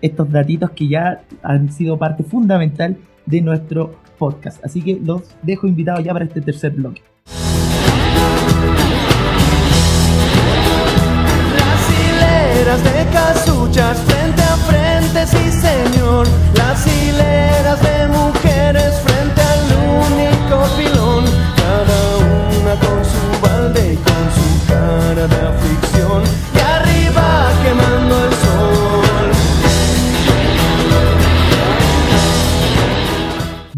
estos 0.00 0.30
datitos 0.30 0.70
que 0.70 0.88
ya 0.88 1.22
han 1.42 1.72
sido 1.72 1.98
parte 1.98 2.24
fundamental 2.24 2.96
de 3.26 3.40
nuestro 3.40 3.94
podcast. 4.18 4.64
Así 4.64 4.82
que 4.82 5.00
los 5.02 5.22
dejo 5.42 5.66
invitados 5.66 6.04
ya 6.04 6.12
para 6.12 6.24
este 6.24 6.40
tercer 6.40 6.72
bloque. 6.72 7.02
Las 11.56 11.90
hileras 11.90 12.84
de 12.84 13.12
casuchas 13.12 14.11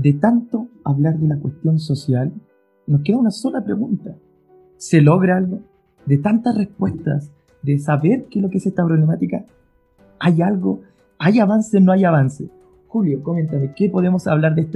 De 0.04 0.12
tanto 0.12 0.68
hablar 0.84 1.18
de 1.18 1.28
la 1.28 1.38
cuestión 1.38 1.78
social, 1.78 2.30
nos 2.86 3.00
queda 3.00 3.16
una 3.16 3.30
sola 3.30 3.64
pregunta. 3.64 4.14
¿Se 4.76 5.00
logra 5.00 5.38
algo? 5.38 5.60
De 6.04 6.18
tantas 6.18 6.58
respuestas, 6.58 7.32
de 7.62 7.78
saber 7.78 8.26
qué 8.30 8.38
es 8.38 8.42
lo 8.42 8.50
que 8.50 8.58
es 8.58 8.66
esta 8.66 8.84
problemática, 8.84 9.46
¿hay 10.20 10.42
algo? 10.42 10.82
¿Hay 11.18 11.38
avance 11.38 11.78
o 11.78 11.80
no 11.80 11.92
hay 11.92 12.04
avance? 12.04 12.50
Julio, 12.86 13.22
coméntame, 13.22 13.72
¿qué 13.74 13.88
podemos 13.88 14.26
hablar 14.26 14.54
de, 14.54 14.68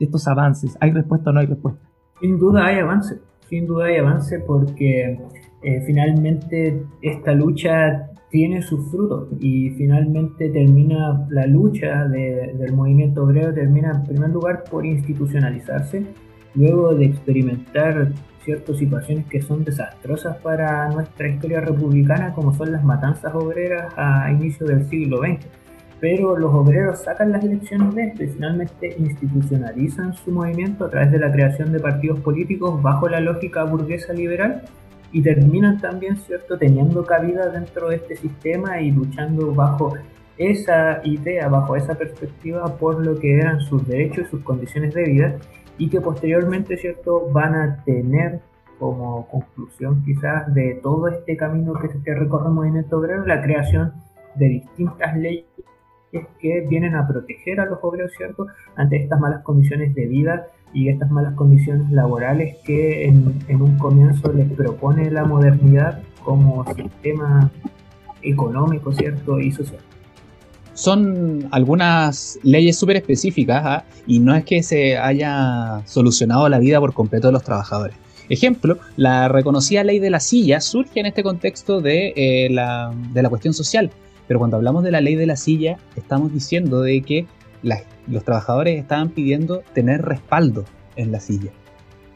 estos 0.00 0.26
avances? 0.26 0.74
¿Hay 0.80 0.90
respuesta 0.90 1.28
o 1.28 1.32
no 1.34 1.40
hay 1.40 1.46
respuesta? 1.48 1.86
Sin 2.18 2.38
duda 2.38 2.64
hay 2.64 2.78
avance, 2.78 3.18
sin 3.50 3.66
duda 3.66 3.84
hay 3.84 3.98
avance 3.98 4.38
porque 4.38 5.20
eh, 5.62 5.82
finalmente 5.82 6.82
esta 7.02 7.34
lucha 7.34 8.08
tiene 8.32 8.62
sus 8.62 8.90
frutos. 8.90 9.28
Y 9.38 9.70
finalmente 9.70 10.48
termina 10.48 11.24
la 11.30 11.46
lucha 11.46 12.08
del 12.08 12.72
movimiento 12.72 13.22
obrero, 13.22 13.54
termina 13.54 13.92
en 13.92 14.04
primer 14.04 14.30
lugar 14.30 14.64
por 14.68 14.84
institucionalizarse, 14.84 16.04
luego 16.54 16.94
de 16.94 17.04
experimentar 17.04 18.10
ciertas 18.42 18.78
situaciones 18.78 19.26
que 19.26 19.40
son 19.40 19.62
desastrosas 19.62 20.38
para 20.38 20.88
nuestra 20.88 21.28
historia 21.28 21.60
republicana, 21.60 22.34
como 22.34 22.52
son 22.54 22.72
las 22.72 22.82
matanzas 22.82 23.32
obreras 23.34 23.92
a 23.96 24.32
inicio 24.32 24.66
del 24.66 24.84
siglo 24.86 25.18
XX 25.18 25.46
pero 26.02 26.36
los 26.36 26.52
obreros 26.52 27.00
sacan 27.00 27.30
las 27.30 27.44
elecciones 27.44 27.94
de 27.94 28.02
esto 28.06 28.24
y 28.24 28.26
finalmente 28.26 28.96
institucionalizan 28.98 30.12
su 30.14 30.32
movimiento 30.32 30.84
a 30.84 30.90
través 30.90 31.12
de 31.12 31.20
la 31.20 31.30
creación 31.30 31.70
de 31.70 31.78
partidos 31.78 32.18
políticos 32.18 32.82
bajo 32.82 33.08
la 33.08 33.20
lógica 33.20 33.62
burguesa 33.62 34.12
liberal 34.12 34.62
y 35.12 35.22
terminan 35.22 35.80
también, 35.80 36.16
¿cierto?, 36.16 36.58
teniendo 36.58 37.04
cabida 37.04 37.48
dentro 37.48 37.88
de 37.90 37.96
este 37.96 38.16
sistema 38.16 38.80
y 38.80 38.90
luchando 38.90 39.54
bajo 39.54 39.94
esa 40.38 41.00
idea, 41.04 41.48
bajo 41.48 41.76
esa 41.76 41.94
perspectiva 41.94 42.76
por 42.76 43.04
lo 43.04 43.18
que 43.18 43.38
eran 43.38 43.60
sus 43.60 43.86
derechos 43.86 44.26
y 44.26 44.30
sus 44.30 44.42
condiciones 44.42 44.94
de 44.94 45.04
vida 45.04 45.36
y 45.78 45.88
que 45.88 46.00
posteriormente, 46.00 46.76
¿cierto?, 46.76 47.28
van 47.30 47.54
a 47.54 47.84
tener 47.84 48.40
como 48.78 49.28
conclusión 49.28 50.02
quizás 50.04 50.52
de 50.52 50.80
todo 50.82 51.08
este 51.08 51.36
camino 51.36 51.74
que, 51.74 51.88
que 52.02 52.14
recorre 52.14 52.48
el 52.48 52.54
movimiento 52.54 52.98
obrero 52.98 53.24
la 53.24 53.40
creación 53.40 53.92
de 54.34 54.48
distintas 54.48 55.16
leyes 55.16 55.44
es 56.12 56.26
que 56.40 56.66
vienen 56.68 56.94
a 56.94 57.08
proteger 57.08 57.60
a 57.60 57.66
los 57.66 57.78
obreros, 57.82 58.12
¿cierto?, 58.16 58.46
ante 58.76 58.96
estas 58.96 59.18
malas 59.18 59.42
condiciones 59.42 59.94
de 59.94 60.06
vida 60.06 60.46
y 60.74 60.88
estas 60.88 61.10
malas 61.10 61.34
condiciones 61.34 61.90
laborales 61.90 62.56
que 62.64 63.06
en, 63.06 63.62
un 63.62 63.78
comienzo 63.78 64.32
les 64.32 64.50
propone 64.52 65.10
la 65.10 65.24
modernidad 65.24 66.02
como 66.22 66.64
sistema 66.74 67.50
económico, 68.22 68.92
¿cierto?, 68.92 69.40
y 69.40 69.50
social 69.52 69.80
son 70.74 71.48
algunas 71.50 72.38
leyes 72.42 72.78
súper 72.78 72.96
específicas 72.96 73.62
¿ah? 73.62 73.84
y 74.06 74.18
no 74.20 74.34
es 74.34 74.42
que 74.44 74.62
se 74.62 74.96
haya 74.96 75.82
solucionado 75.84 76.48
la 76.48 76.58
vida 76.58 76.80
por 76.80 76.94
completo 76.94 77.28
de 77.28 77.34
los 77.34 77.44
trabajadores. 77.44 77.94
Ejemplo, 78.28 78.78
la 78.96 79.28
reconocida 79.28 79.84
ley 79.84 79.98
de 79.98 80.08
la 80.08 80.18
silla 80.18 80.60
surge 80.60 81.00
en 81.00 81.06
este 81.06 81.22
contexto 81.22 81.82
de, 81.82 82.14
eh, 82.16 82.48
la, 82.50 82.90
de 83.12 83.22
la 83.22 83.28
cuestión 83.28 83.52
social. 83.52 83.90
Pero 84.32 84.38
cuando 84.38 84.56
hablamos 84.56 84.82
de 84.82 84.90
la 84.90 85.02
ley 85.02 85.14
de 85.14 85.26
la 85.26 85.36
silla, 85.36 85.76
estamos 85.94 86.32
diciendo 86.32 86.80
de 86.80 87.02
que 87.02 87.26
los 88.06 88.24
trabajadores 88.24 88.80
estaban 88.80 89.10
pidiendo 89.10 89.62
tener 89.74 90.00
respaldo 90.00 90.64
en 90.96 91.12
la 91.12 91.20
silla. 91.20 91.50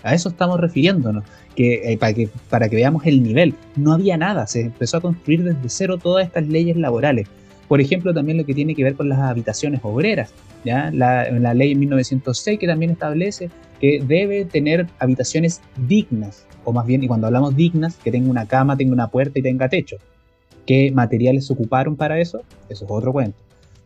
A 0.03 0.15
eso 0.15 0.31
estamos 0.31 0.59
refiriéndonos, 0.59 1.25
que, 1.55 1.93
eh, 1.93 1.99
para, 1.99 2.15
que, 2.15 2.31
para 2.49 2.71
que 2.71 2.77
veamos 2.77 3.05
el 3.05 3.23
nivel. 3.23 3.55
No 3.77 3.93
había 3.93 4.17
nada, 4.17 4.47
se 4.47 4.63
empezó 4.63 4.97
a 4.97 5.01
construir 5.03 5.45
desde 5.45 5.69
cero 5.69 5.99
todas 6.03 6.25
estas 6.25 6.49
leyes 6.49 6.79
laborales. 6.79 7.29
por 7.69 7.83
ejemplo, 7.83 8.15
también 8.15 8.39
lo 8.39 8.47
que 8.47 8.55
tiene 8.55 8.75
que 8.75 8.83
ver 8.83 8.95
con 8.95 9.11
las 9.11 9.19
habitaciones 9.19 9.81
obreras. 9.83 10.33
¿ya? 10.65 10.91
La, 10.95 11.31
la 11.31 11.53
ley 11.53 11.73
en 11.73 11.81
1906 11.81 12.59
que 12.59 12.67
también 12.67 12.93
establece 12.93 13.51
que 13.79 14.03
debe 14.03 14.47
tener 14.47 14.87
habitaciones 15.01 15.61
dignas, 15.87 16.47
o 16.65 16.73
más 16.73 16.87
bien, 16.87 17.05
y 17.05 17.09
cuando 17.09 17.27
hablamos 17.27 17.55
dignas, 17.55 17.97
que 17.97 18.11
tenga 18.11 18.31
una 18.31 18.47
cama, 18.47 18.75
tenga 18.75 18.95
una 18.95 19.09
puerta 19.09 19.39
y 19.39 19.43
tenga 19.43 19.69
techo. 19.69 19.99
¿Qué 20.67 20.91
materiales 20.93 21.51
ocuparon 21.51 21.97
para 21.97 22.21
eso? 22.21 22.43
Eso 22.69 22.85
es 22.85 22.91
otro 22.91 23.13
cuento. 23.13 23.39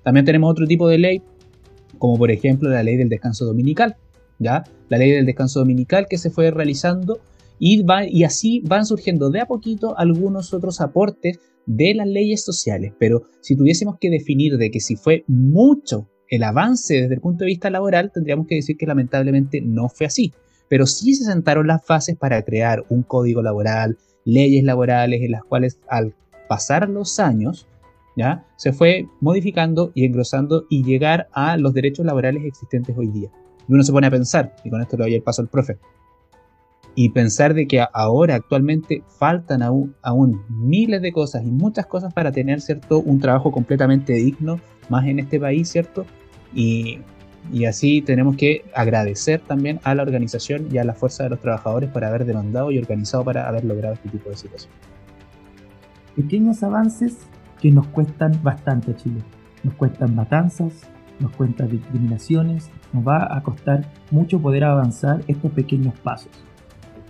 También 0.02 0.24
tenemos 0.24 0.50
otro 0.50 0.66
tipo 0.66 0.88
de 0.88 0.98
ley, 0.98 1.22
como 1.98 2.16
por 2.16 2.30
ejemplo 2.30 2.70
la 2.70 2.82
ley 2.82 2.96
del 2.96 3.08
descanso 3.08 3.44
dominical, 3.44 3.96
¿ya? 4.38 4.64
La 4.88 4.98
ley 4.98 5.10
del 5.10 5.26
descanso 5.26 5.60
dominical 5.60 6.06
que 6.08 6.18
se 6.18 6.30
fue 6.30 6.50
realizando 6.50 7.20
y, 7.58 8.24
así 8.24 8.62
van 8.66 8.86
surgiendo 8.86 9.28
de 9.30 9.40
a 9.40 9.46
poquito 9.46 9.96
algunos 9.98 10.54
otros 10.54 10.80
aportes 10.80 11.38
de 11.66 11.94
las 11.94 12.08
leyes 12.08 12.42
sociales. 12.42 12.94
Pero 12.98 13.24
si 13.42 13.54
tuviésemos 13.54 13.98
que 14.00 14.08
definir 14.08 14.56
de 14.56 14.70
que 14.70 14.80
si 14.80 14.96
fue 14.96 15.24
mucho 15.28 16.08
el 16.28 16.42
avance 16.42 16.94
desde 16.94 17.14
el 17.14 17.20
punto 17.20 17.44
de 17.44 17.48
vista 17.50 17.68
laboral, 17.68 18.10
tendríamos 18.12 18.46
que 18.46 18.54
decir 18.54 18.78
que 18.78 18.86
lamentablemente 18.86 19.60
no 19.60 19.90
fue 19.90 20.06
así. 20.06 20.32
Pero 20.68 20.86
sí 20.86 21.14
se 21.14 21.24
sentaron 21.24 21.66
las 21.66 21.84
fases 21.84 22.16
para 22.16 22.42
crear 22.42 22.84
un 22.88 23.02
código 23.02 23.42
laboral, 23.42 23.98
leyes 24.24 24.64
laborales 24.64 25.20
en 25.20 25.32
las 25.32 25.44
cuales 25.44 25.78
al 25.88 26.14
pasar 26.50 26.88
los 26.88 27.20
años, 27.20 27.68
¿ya? 28.16 28.44
se 28.56 28.72
fue 28.72 29.06
modificando 29.20 29.92
y 29.94 30.04
engrosando 30.04 30.66
y 30.68 30.82
llegar 30.82 31.28
a 31.32 31.56
los 31.56 31.72
derechos 31.72 32.04
laborales 32.04 32.44
existentes 32.44 32.98
hoy 32.98 33.06
día. 33.06 33.30
Y 33.68 33.72
uno 33.72 33.84
se 33.84 33.92
pone 33.92 34.08
a 34.08 34.10
pensar, 34.10 34.56
y 34.64 34.70
con 34.70 34.82
esto 34.82 34.96
le 34.96 35.04
doy 35.04 35.14
el 35.14 35.22
paso 35.22 35.42
al 35.42 35.48
profe, 35.48 35.78
y 36.96 37.10
pensar 37.10 37.54
de 37.54 37.68
que 37.68 37.86
ahora 37.92 38.34
actualmente 38.34 39.04
faltan 39.16 39.62
aún, 39.62 40.42
miles 40.48 41.00
de 41.02 41.12
cosas 41.12 41.44
y 41.44 41.52
muchas 41.52 41.86
cosas 41.86 42.12
para 42.12 42.32
tener, 42.32 42.60
¿cierto?, 42.60 42.98
un 42.98 43.20
trabajo 43.20 43.52
completamente 43.52 44.14
digno, 44.14 44.58
más 44.88 45.06
en 45.06 45.20
este 45.20 45.38
país, 45.38 45.68
¿cierto? 45.68 46.04
Y, 46.52 46.98
y 47.52 47.66
así 47.66 48.02
tenemos 48.02 48.34
que 48.34 48.64
agradecer 48.74 49.40
también 49.40 49.78
a 49.84 49.94
la 49.94 50.02
organización 50.02 50.66
y 50.68 50.78
a 50.78 50.84
la 50.84 50.94
fuerza 50.94 51.22
de 51.22 51.30
los 51.30 51.38
trabajadores 51.38 51.90
por 51.90 52.04
haber 52.04 52.24
demandado 52.24 52.72
y 52.72 52.78
organizado 52.78 53.22
para 53.22 53.48
haber 53.48 53.64
logrado 53.64 53.94
este 53.94 54.08
tipo 54.08 54.30
de 54.30 54.36
situación. 54.36 54.72
Pequeños 56.20 56.62
avances 56.62 57.16
que 57.62 57.70
nos 57.70 57.86
cuestan 57.86 58.38
bastante 58.42 58.90
a 58.90 58.96
Chile. 58.96 59.22
Nos 59.64 59.72
cuestan 59.72 60.14
matanzas, 60.14 60.86
nos 61.18 61.34
cuentan 61.34 61.70
discriminaciones, 61.70 62.70
nos 62.92 63.08
va 63.08 63.34
a 63.34 63.42
costar 63.42 63.90
mucho 64.10 64.38
poder 64.38 64.64
avanzar 64.64 65.22
estos 65.28 65.50
pequeños 65.52 65.98
pasos. 66.00 66.30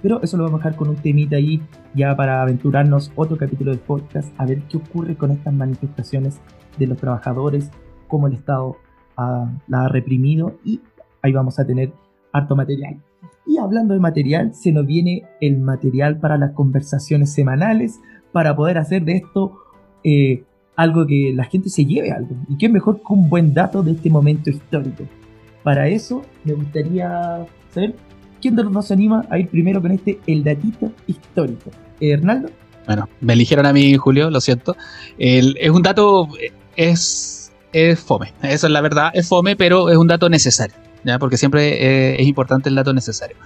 Pero 0.00 0.22
eso 0.22 0.36
lo 0.36 0.44
vamos 0.44 0.60
a 0.60 0.62
dejar 0.62 0.76
con 0.76 0.90
un 0.90 0.94
temita 0.94 1.34
ahí 1.34 1.60
ya 1.92 2.14
para 2.14 2.40
aventurarnos 2.40 3.10
otro 3.16 3.36
capítulo 3.36 3.72
del 3.72 3.80
podcast 3.80 4.32
a 4.38 4.46
ver 4.46 4.62
qué 4.68 4.76
ocurre 4.76 5.16
con 5.16 5.32
estas 5.32 5.54
manifestaciones 5.54 6.40
de 6.78 6.86
los 6.86 6.96
trabajadores, 6.96 7.68
cómo 8.06 8.28
el 8.28 8.34
Estado 8.34 8.76
la 9.66 9.86
ha 9.86 9.88
reprimido 9.88 10.60
y 10.64 10.80
ahí 11.20 11.32
vamos 11.32 11.58
a 11.58 11.66
tener 11.66 11.92
harto 12.32 12.54
material. 12.54 13.02
Y 13.44 13.58
hablando 13.58 13.94
de 13.94 13.98
material, 13.98 14.54
se 14.54 14.70
nos 14.70 14.86
viene 14.86 15.24
el 15.40 15.58
material 15.58 16.20
para 16.20 16.38
las 16.38 16.52
conversaciones 16.52 17.32
semanales 17.32 17.98
para 18.32 18.54
poder 18.54 18.78
hacer 18.78 19.04
de 19.04 19.16
esto 19.16 19.58
eh, 20.04 20.44
algo 20.76 21.06
que 21.06 21.32
la 21.34 21.44
gente 21.44 21.68
se 21.68 21.84
lleve 21.84 22.10
algo. 22.10 22.34
Y 22.48 22.56
qué 22.56 22.68
mejor 22.68 22.98
que 22.98 23.12
un 23.12 23.28
buen 23.28 23.52
dato 23.52 23.82
de 23.82 23.92
este 23.92 24.10
momento 24.10 24.50
histórico. 24.50 25.04
Para 25.62 25.88
eso 25.88 26.22
me 26.44 26.54
gustaría 26.54 27.46
saber 27.72 27.94
quién 28.40 28.56
de 28.56 28.64
los 28.64 28.72
dos 28.72 28.86
se 28.86 28.94
anima 28.94 29.26
a 29.30 29.38
ir 29.38 29.48
primero 29.48 29.82
con 29.82 29.92
este 29.92 30.18
el 30.26 30.42
datito 30.42 30.90
histórico. 31.06 31.70
¿Hernaldo? 32.00 32.48
Bueno, 32.86 33.08
me 33.20 33.34
eligieron 33.34 33.66
a 33.66 33.72
mí, 33.72 33.94
Julio, 33.96 34.30
lo 34.30 34.40
siento. 34.40 34.74
es 35.18 35.70
un 35.70 35.82
dato, 35.82 36.28
es, 36.76 37.52
es 37.72 38.00
fome, 38.00 38.32
eso 38.42 38.66
es 38.66 38.72
la 38.72 38.80
verdad, 38.80 39.10
es 39.12 39.28
fome, 39.28 39.54
pero 39.54 39.90
es 39.90 39.96
un 39.96 40.06
dato 40.06 40.28
necesario, 40.28 40.76
¿ya? 41.04 41.18
porque 41.18 41.36
siempre 41.36 42.14
eh, 42.14 42.20
es 42.20 42.26
importante 42.26 42.68
el 42.68 42.74
dato 42.74 42.92
necesario. 42.92 43.36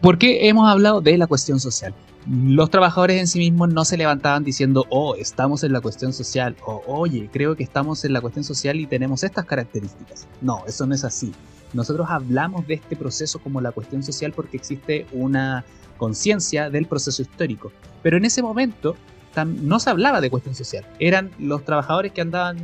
Porque 0.00 0.48
hemos 0.48 0.68
hablado 0.68 1.00
de 1.00 1.16
la 1.18 1.26
cuestión 1.26 1.60
social. 1.60 1.94
Los 2.28 2.70
trabajadores 2.70 3.18
en 3.18 3.26
sí 3.26 3.38
mismos 3.38 3.72
no 3.72 3.84
se 3.84 3.96
levantaban 3.96 4.44
diciendo, 4.44 4.84
oh, 4.90 5.14
estamos 5.14 5.64
en 5.64 5.72
la 5.72 5.80
cuestión 5.80 6.12
social, 6.12 6.54
o 6.66 6.82
oye, 6.86 7.30
creo 7.32 7.56
que 7.56 7.62
estamos 7.62 8.04
en 8.04 8.12
la 8.12 8.20
cuestión 8.20 8.44
social 8.44 8.78
y 8.78 8.86
tenemos 8.86 9.24
estas 9.24 9.46
características. 9.46 10.28
No, 10.42 10.62
eso 10.66 10.86
no 10.86 10.94
es 10.94 11.04
así. 11.04 11.32
Nosotros 11.72 12.08
hablamos 12.10 12.66
de 12.66 12.74
este 12.74 12.96
proceso 12.96 13.38
como 13.38 13.60
la 13.60 13.72
cuestión 13.72 14.02
social 14.02 14.32
porque 14.32 14.56
existe 14.56 15.06
una 15.12 15.64
conciencia 15.96 16.68
del 16.68 16.86
proceso 16.86 17.22
histórico. 17.22 17.72
Pero 18.02 18.16
en 18.16 18.24
ese 18.24 18.42
momento 18.42 18.96
no 19.44 19.78
se 19.78 19.90
hablaba 19.90 20.20
de 20.20 20.30
cuestión 20.30 20.54
social. 20.54 20.84
Eran 20.98 21.30
los 21.38 21.64
trabajadores 21.64 22.12
que 22.12 22.20
andaban, 22.20 22.58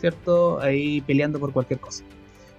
¿cierto?, 0.00 0.60
ahí 0.60 1.02
peleando 1.02 1.38
por 1.38 1.52
cualquier 1.52 1.80
cosa. 1.80 2.02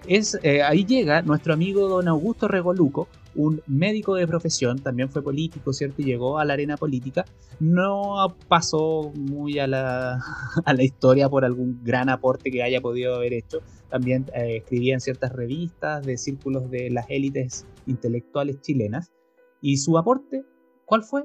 Es, 0.08 0.40
eh, 0.44 0.64
ahí 0.64 0.86
llega 0.86 1.22
nuestro 1.22 1.54
amigo 1.54 1.90
don 1.90 2.08
Augusto 2.08 2.48
Regoluco, 2.48 3.08
un 3.40 3.62
médico 3.68 4.16
de 4.16 4.28
profesión, 4.28 4.80
también 4.80 5.10
fue 5.10 5.24
político, 5.24 5.72
¿cierto? 5.72 6.02
Y 6.02 6.06
llegó 6.06 6.40
a 6.40 6.46
la 6.46 6.54
arena 6.54 6.76
política. 6.76 7.24
No 7.62 8.36
pasó 8.50 9.14
muy 9.16 9.60
a 9.60 9.68
la, 9.68 10.20
a 10.66 10.74
la 10.74 10.84
historia 10.84 11.30
por 11.30 11.46
algún 11.46 11.82
gran 11.82 12.10
aporte 12.10 12.52
que 12.52 12.64
haya 12.64 12.82
podido 12.82 13.16
haber 13.16 13.32
hecho. 13.32 13.60
También 13.90 14.26
eh, 14.36 14.58
escribía 14.58 14.94
en 14.94 15.00
ciertas 15.00 15.32
revistas 15.32 16.06
de 16.06 16.18
círculos 16.18 16.70
de 16.70 16.90
las 16.90 17.06
élites 17.10 17.66
intelectuales 17.88 18.60
chilenas. 18.60 19.14
¿Y 19.62 19.78
su 19.78 19.98
aporte 19.98 20.44
cuál 20.86 21.04
fue? 21.04 21.24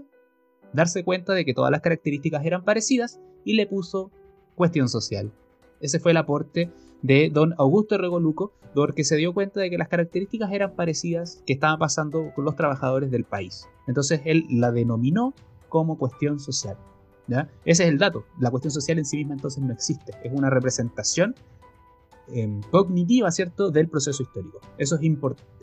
Darse 0.72 1.03
cuenta 1.03 1.35
de 1.35 1.44
que 1.44 1.53
todas 1.53 1.72
las 1.72 1.81
características 1.81 2.46
eran 2.46 2.64
parecidas 2.64 3.20
y 3.44 3.55
le 3.55 3.66
puso 3.66 4.12
cuestión 4.55 4.88
social. 4.88 5.33
Ese 5.81 5.98
fue 5.98 6.12
el 6.12 6.18
aporte 6.18 6.70
de 7.03 7.29
don 7.29 7.55
Augusto 7.59 7.98
Regoluco, 7.98 8.53
porque 8.75 9.05
se 9.05 9.17
dio 9.17 9.33
cuenta 9.33 9.61
de 9.61 9.71
que 9.71 9.79
las 9.79 9.89
características 9.89 10.53
eran 10.53 10.75
parecidas 10.75 11.43
que 11.47 11.53
estaban 11.53 11.79
pasando 11.79 12.33
con 12.35 12.45
los 12.45 12.57
trabajadores 12.57 13.11
del 13.11 13.25
país. 13.25 13.69
Entonces 13.87 14.21
él 14.25 14.45
la 14.51 14.73
denominó 14.73 15.35
como 15.69 15.97
cuestión 15.97 16.41
social. 16.41 16.77
¿ya? 17.27 17.49
Ese 17.65 17.85
es 17.85 17.89
el 17.89 17.99
dato. 17.99 18.25
La 18.39 18.51
cuestión 18.51 18.73
social 18.73 18.99
en 18.99 19.05
sí 19.05 19.19
misma 19.19 19.35
entonces 19.35 19.63
no 19.63 19.73
existe. 19.73 20.13
Es 20.23 20.33
una 20.33 20.51
representación 20.51 21.35
em, 22.29 22.63
cognitiva, 22.71 23.31
¿cierto?, 23.31 23.71
del 23.71 23.89
proceso 23.89 24.23
histórico. 24.23 24.61
Eso 24.79 24.97
es 24.97 25.03
importante. 25.03 25.54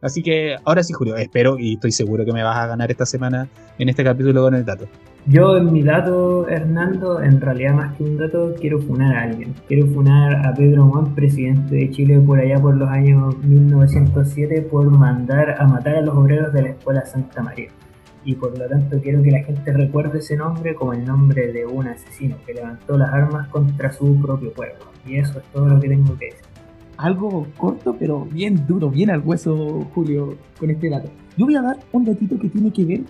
Así 0.00 0.22
que 0.22 0.54
ahora 0.64 0.82
sí, 0.84 0.92
Julio, 0.92 1.16
espero 1.16 1.58
y 1.58 1.74
estoy 1.74 1.90
seguro 1.90 2.24
que 2.24 2.32
me 2.32 2.44
vas 2.44 2.56
a 2.56 2.66
ganar 2.68 2.90
esta 2.90 3.04
semana 3.04 3.48
en 3.78 3.88
este 3.88 4.04
capítulo 4.04 4.42
con 4.42 4.54
el 4.54 4.64
dato. 4.64 4.86
Yo 5.26 5.56
en 5.56 5.72
mi 5.72 5.82
dato, 5.82 6.48
Hernando, 6.48 7.20
en 7.20 7.40
realidad 7.40 7.74
más 7.74 7.96
que 7.96 8.04
un 8.04 8.16
dato, 8.16 8.54
quiero 8.60 8.78
funar 8.80 9.16
a 9.16 9.22
alguien. 9.24 9.54
Quiero 9.66 9.86
funar 9.88 10.46
a 10.46 10.54
Pedro 10.54 10.86
Montt, 10.86 11.14
presidente 11.14 11.74
de 11.74 11.90
Chile 11.90 12.20
por 12.20 12.38
allá 12.38 12.60
por 12.60 12.76
los 12.76 12.88
años 12.88 13.36
1907, 13.38 14.62
por 14.62 14.88
mandar 14.88 15.56
a 15.60 15.66
matar 15.66 15.96
a 15.96 16.00
los 16.00 16.16
obreros 16.16 16.52
de 16.52 16.62
la 16.62 16.68
Escuela 16.70 17.04
Santa 17.04 17.42
María. 17.42 17.68
Y 18.24 18.36
por 18.36 18.56
lo 18.56 18.68
tanto 18.68 19.00
quiero 19.02 19.20
que 19.22 19.32
la 19.32 19.42
gente 19.42 19.72
recuerde 19.72 20.20
ese 20.20 20.36
nombre 20.36 20.74
como 20.74 20.92
el 20.92 21.04
nombre 21.04 21.52
de 21.52 21.66
un 21.66 21.88
asesino 21.88 22.36
que 22.46 22.54
levantó 22.54 22.96
las 22.96 23.12
armas 23.12 23.48
contra 23.48 23.92
su 23.92 24.20
propio 24.20 24.52
pueblo. 24.52 24.78
Y 25.04 25.18
eso 25.18 25.40
es 25.40 25.44
todo 25.52 25.68
lo 25.68 25.80
que 25.80 25.88
tengo 25.88 26.16
que 26.16 26.26
decir 26.26 26.47
algo 26.98 27.46
corto, 27.56 27.96
pero 27.98 28.26
bien 28.26 28.66
duro, 28.66 28.90
bien 28.90 29.10
al 29.10 29.22
hueso, 29.24 29.86
Julio, 29.94 30.36
con 30.58 30.68
este 30.70 30.90
dato. 30.90 31.08
Yo 31.36 31.46
voy 31.46 31.54
a 31.54 31.62
dar 31.62 31.78
un 31.92 32.04
datito 32.04 32.38
que 32.38 32.48
tiene 32.48 32.72
que 32.72 32.84
ver 32.84 33.00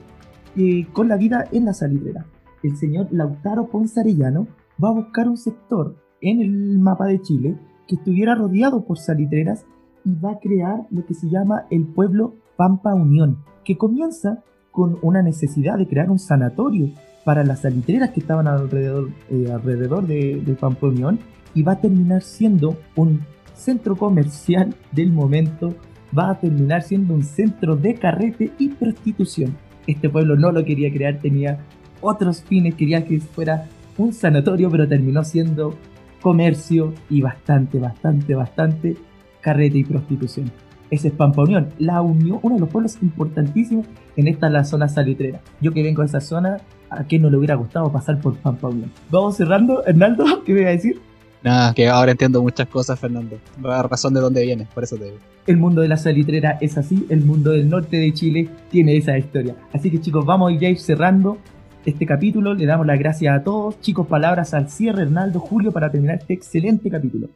eh, 0.56 0.86
con 0.92 1.08
la 1.08 1.16
vida 1.16 1.46
en 1.52 1.64
la 1.64 1.72
salitrera. 1.72 2.26
El 2.62 2.76
señor 2.76 3.08
Lautaro 3.10 3.68
Ponce 3.68 3.98
Arellano 3.98 4.46
va 4.82 4.90
a 4.90 4.92
buscar 4.92 5.28
un 5.28 5.38
sector 5.38 5.96
en 6.20 6.42
el 6.42 6.78
mapa 6.78 7.06
de 7.06 7.20
Chile 7.22 7.56
que 7.86 7.94
estuviera 7.94 8.34
rodeado 8.34 8.84
por 8.84 8.98
salitreras 8.98 9.64
y 10.04 10.14
va 10.14 10.32
a 10.32 10.38
crear 10.38 10.86
lo 10.90 11.06
que 11.06 11.14
se 11.14 11.30
llama 11.30 11.64
el 11.70 11.86
pueblo 11.86 12.34
Pampa 12.56 12.94
Unión, 12.94 13.38
que 13.64 13.78
comienza 13.78 14.42
con 14.70 14.98
una 15.00 15.22
necesidad 15.22 15.78
de 15.78 15.88
crear 15.88 16.10
un 16.10 16.18
sanatorio 16.18 16.90
para 17.24 17.42
las 17.42 17.60
salitreras 17.62 18.10
que 18.10 18.20
estaban 18.20 18.46
alrededor, 18.46 19.10
eh, 19.30 19.50
alrededor 19.50 20.06
de, 20.06 20.42
de 20.44 20.54
Pampa 20.54 20.88
Unión 20.88 21.18
y 21.54 21.62
va 21.62 21.72
a 21.72 21.80
terminar 21.80 22.22
siendo 22.22 22.76
un 22.94 23.20
centro 23.58 23.96
comercial 23.96 24.74
del 24.92 25.10
momento 25.10 25.74
va 26.16 26.30
a 26.30 26.38
terminar 26.38 26.82
siendo 26.82 27.14
un 27.14 27.22
centro 27.22 27.76
de 27.76 27.94
carrete 27.94 28.52
y 28.58 28.68
prostitución. 28.70 29.56
Este 29.86 30.08
pueblo 30.08 30.36
no 30.36 30.52
lo 30.52 30.64
quería 30.64 30.92
crear, 30.92 31.18
tenía 31.18 31.58
otros 32.00 32.42
fines, 32.42 32.74
quería 32.74 33.04
que 33.04 33.20
fuera 33.20 33.66
un 33.96 34.12
sanatorio, 34.12 34.70
pero 34.70 34.86
terminó 34.86 35.24
siendo 35.24 35.74
comercio 36.22 36.94
y 37.10 37.20
bastante, 37.20 37.78
bastante, 37.78 38.34
bastante 38.34 38.96
carrete 39.40 39.78
y 39.78 39.84
prostitución. 39.84 40.50
Ese 40.90 41.08
es 41.08 41.14
Pampa 41.14 41.42
Unión, 41.42 41.68
la 41.78 42.00
unión, 42.00 42.38
uno 42.42 42.54
de 42.54 42.60
los 42.62 42.70
pueblos 42.70 42.96
importantísimos 43.02 43.86
en 44.16 44.26
esta 44.26 44.48
la 44.48 44.64
zona 44.64 44.88
salitrera. 44.88 45.40
Yo 45.60 45.72
que 45.72 45.82
vengo 45.82 46.00
de 46.00 46.06
esa 46.06 46.20
zona, 46.20 46.56
¿a 46.88 47.04
qué 47.04 47.18
no 47.18 47.28
le 47.28 47.36
hubiera 47.36 47.56
gustado 47.56 47.92
pasar 47.92 48.20
por 48.20 48.36
Pampa 48.38 48.68
Unión? 48.68 48.90
Vamos 49.10 49.36
cerrando, 49.36 49.84
Hernaldo, 49.86 50.44
¿qué 50.44 50.54
me 50.54 50.60
iba 50.60 50.70
a 50.70 50.72
decir? 50.72 51.00
Nada, 51.42 51.72
que 51.74 51.88
ahora 51.88 52.12
entiendo 52.12 52.42
muchas 52.42 52.68
cosas, 52.68 52.98
Fernando. 52.98 53.38
La 53.62 53.82
razón 53.82 54.14
de 54.14 54.20
dónde 54.20 54.44
viene, 54.44 54.66
por 54.74 54.84
eso 54.84 54.96
te 54.96 55.04
digo. 55.04 55.18
El 55.46 55.56
mundo 55.56 55.80
de 55.80 55.88
la 55.88 55.96
salitrera 55.96 56.58
es 56.60 56.76
así, 56.76 57.06
el 57.08 57.24
mundo 57.24 57.52
del 57.52 57.68
norte 57.68 57.96
de 57.96 58.12
Chile 58.12 58.48
tiene 58.70 58.96
esa 58.96 59.16
historia. 59.16 59.54
Así 59.72 59.90
que 59.90 60.00
chicos, 60.00 60.26
vamos 60.26 60.50
a 60.50 60.54
ir 60.54 60.78
cerrando. 60.78 61.38
este 61.86 62.04
capítulo. 62.04 62.52
Le 62.54 62.66
damos 62.66 62.86
las 62.86 62.98
gracias 62.98 63.34
a 63.34 63.42
todos. 63.42 63.80
Chicos, 63.80 64.06
palabras 64.06 64.52
al 64.52 64.68
cierre, 64.68 65.02
Hernaldo, 65.02 65.40
Julio, 65.40 65.72
para 65.72 65.90
terminar 65.90 66.18
este 66.18 66.34
excelente 66.34 66.90
capítulo. 66.90 67.28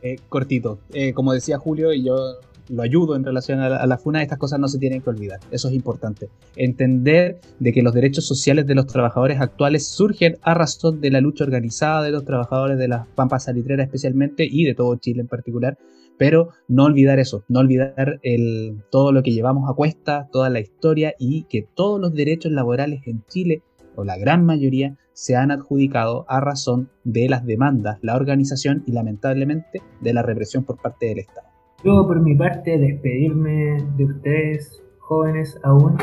Eh, 0.00 0.16
cortito. 0.28 0.78
Eh, 0.92 1.12
como 1.12 1.32
decía 1.32 1.58
Julio, 1.58 1.92
y 1.92 2.04
yo 2.04 2.14
lo 2.68 2.82
ayudo 2.82 3.16
en 3.16 3.24
relación 3.24 3.60
a 3.60 3.68
la, 3.68 3.76
a 3.76 3.86
la, 3.86 3.98
FUNA, 3.98 4.22
estas 4.22 4.38
cosas 4.38 4.58
no 4.58 4.68
se 4.68 4.78
tienen 4.78 5.00
que 5.02 5.10
olvidar. 5.10 5.40
Eso 5.50 5.68
es 5.68 5.74
importante. 5.74 6.28
Entender 6.56 7.40
de 7.58 7.72
que 7.72 7.82
los 7.82 7.94
derechos 7.94 8.26
sociales 8.26 8.66
de 8.66 8.74
los 8.74 8.86
trabajadores 8.86 9.40
actuales 9.40 9.86
surgen 9.86 10.38
a 10.42 10.54
razón 10.54 11.00
de 11.00 11.10
la 11.10 11.20
lucha 11.20 11.44
organizada 11.44 12.02
de 12.02 12.10
los 12.10 12.24
trabajadores 12.24 12.78
de 12.78 12.88
las 12.88 13.06
pampas 13.08 13.44
salitreras 13.44 13.86
especialmente 13.86 14.46
y 14.50 14.64
de 14.64 14.74
todo 14.74 14.96
Chile 14.96 15.22
en 15.22 15.28
particular. 15.28 15.78
Pero 16.16 16.50
no 16.68 16.84
olvidar 16.84 17.18
eso, 17.18 17.44
no 17.48 17.60
olvidar 17.60 18.20
el, 18.22 18.82
todo 18.90 19.10
lo 19.10 19.22
que 19.22 19.32
llevamos 19.32 19.68
a 19.68 19.74
cuesta, 19.74 20.28
toda 20.30 20.48
la 20.48 20.60
historia 20.60 21.14
y 21.18 21.44
que 21.44 21.66
todos 21.74 22.00
los 22.00 22.14
derechos 22.14 22.52
laborales 22.52 23.00
en 23.06 23.24
Chile, 23.26 23.62
o 23.96 24.04
la 24.04 24.16
gran 24.16 24.44
mayoría, 24.44 24.96
se 25.12 25.36
han 25.36 25.50
adjudicado 25.50 26.24
a 26.28 26.40
razón 26.40 26.90
de 27.02 27.28
las 27.28 27.44
demandas, 27.44 27.98
la 28.02 28.16
organización 28.16 28.84
y 28.86 28.92
lamentablemente 28.92 29.82
de 30.00 30.12
la 30.12 30.22
represión 30.22 30.64
por 30.64 30.80
parte 30.80 31.06
del 31.06 31.20
Estado. 31.20 31.53
Yo 31.84 32.06
por 32.06 32.18
mi 32.20 32.34
parte 32.34 32.78
despedirme 32.78 33.76
de 33.98 34.04
ustedes 34.06 34.82
jóvenes 35.00 35.60
aún 35.62 35.98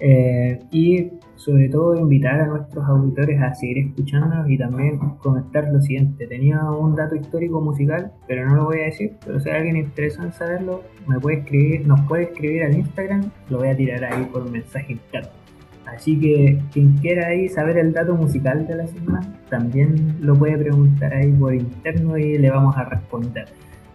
eh, 0.00 0.58
y 0.70 1.10
sobre 1.36 1.68
todo 1.68 1.96
invitar 1.96 2.40
a 2.40 2.46
nuestros 2.46 2.82
auditores 2.86 3.38
a 3.42 3.54
seguir 3.54 3.88
escuchándonos 3.88 4.48
y 4.48 4.56
también 4.56 4.98
comentar 5.18 5.68
lo 5.70 5.82
siguiente. 5.82 6.26
Tenía 6.26 6.62
un 6.70 6.96
dato 6.96 7.14
histórico 7.14 7.60
musical, 7.60 8.10
pero 8.26 8.48
no 8.48 8.56
lo 8.56 8.64
voy 8.64 8.80
a 8.80 8.84
decir, 8.84 9.16
pero 9.22 9.38
si 9.38 9.50
alguien 9.50 9.76
interesado 9.76 10.28
en 10.28 10.32
saberlo, 10.32 10.82
me 11.06 11.20
puede 11.20 11.40
escribir, 11.40 11.86
nos 11.86 12.00
puede 12.08 12.22
escribir 12.22 12.62
al 12.62 12.74
Instagram, 12.74 13.30
lo 13.50 13.58
voy 13.58 13.68
a 13.68 13.76
tirar 13.76 14.04
ahí 14.04 14.24
por 14.32 14.50
mensaje 14.50 14.94
interno. 14.94 15.28
Así 15.84 16.18
que 16.18 16.58
quien 16.72 16.96
quiera 16.98 17.26
ahí 17.26 17.50
saber 17.50 17.76
el 17.76 17.92
dato 17.92 18.14
musical 18.14 18.66
de 18.66 18.76
la 18.76 18.86
semana, 18.86 19.38
también 19.50 20.16
lo 20.22 20.34
puede 20.34 20.56
preguntar 20.56 21.12
ahí 21.12 21.30
por 21.32 21.54
interno 21.54 22.16
y 22.16 22.38
le 22.38 22.50
vamos 22.50 22.74
a 22.78 22.84
responder. 22.84 23.46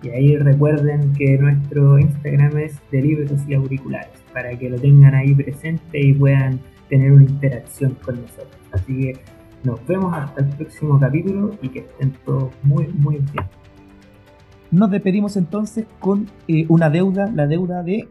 Y 0.03 0.09
ahí 0.09 0.35
recuerden 0.35 1.13
que 1.13 1.37
nuestro 1.37 1.97
Instagram 1.97 2.57
es 2.57 2.77
de 2.91 3.01
libros 3.01 3.31
y 3.47 3.53
auriculares, 3.53 4.11
para 4.33 4.57
que 4.57 4.69
lo 4.69 4.77
tengan 4.77 5.15
ahí 5.15 5.33
presente 5.33 5.99
y 5.99 6.13
puedan 6.13 6.59
tener 6.89 7.13
una 7.13 7.23
interacción 7.23 7.95
con 8.03 8.21
nosotros. 8.21 8.61
Así 8.73 8.99
que 8.99 9.19
nos 9.63 9.85
vemos 9.87 10.13
hasta 10.13 10.41
el 10.41 10.49
próximo 10.49 10.99
capítulo 10.99 11.51
y 11.61 11.69
que 11.69 11.79
estén 11.79 12.11
todos 12.25 12.51
muy, 12.63 12.87
muy 12.87 13.15
bien. 13.15 13.45
Nos 14.71 14.91
despedimos 14.91 15.37
entonces 15.37 15.85
con 15.99 16.27
eh, 16.49 16.65
una 16.67 16.89
deuda, 16.89 17.31
la 17.33 17.47
deuda 17.47 17.81
de 17.81 18.09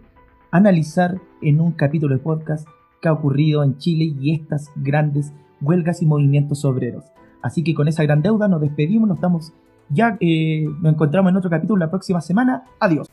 analizar 0.50 1.20
en 1.42 1.60
un 1.60 1.72
capítulo 1.72 2.14
de 2.14 2.22
podcast 2.22 2.66
qué 3.02 3.08
ha 3.08 3.12
ocurrido 3.12 3.62
en 3.64 3.76
Chile 3.76 4.14
y 4.18 4.34
estas 4.34 4.70
grandes 4.76 5.34
huelgas 5.60 6.00
y 6.00 6.06
movimientos 6.06 6.64
obreros. 6.64 7.04
Así 7.42 7.62
que 7.64 7.74
con 7.74 7.88
esa 7.88 8.02
gran 8.04 8.22
deuda 8.22 8.48
nos 8.48 8.60
despedimos, 8.60 9.08
nos 9.08 9.18
estamos 9.18 9.52
ya 9.92 10.16
eh, 10.20 10.64
nos 10.80 10.94
encontramos 10.94 11.30
en 11.30 11.36
otro 11.36 11.50
capítulo 11.50 11.78
la 11.78 11.90
próxima 11.90 12.20
semana. 12.20 12.64
Adiós. 12.80 13.08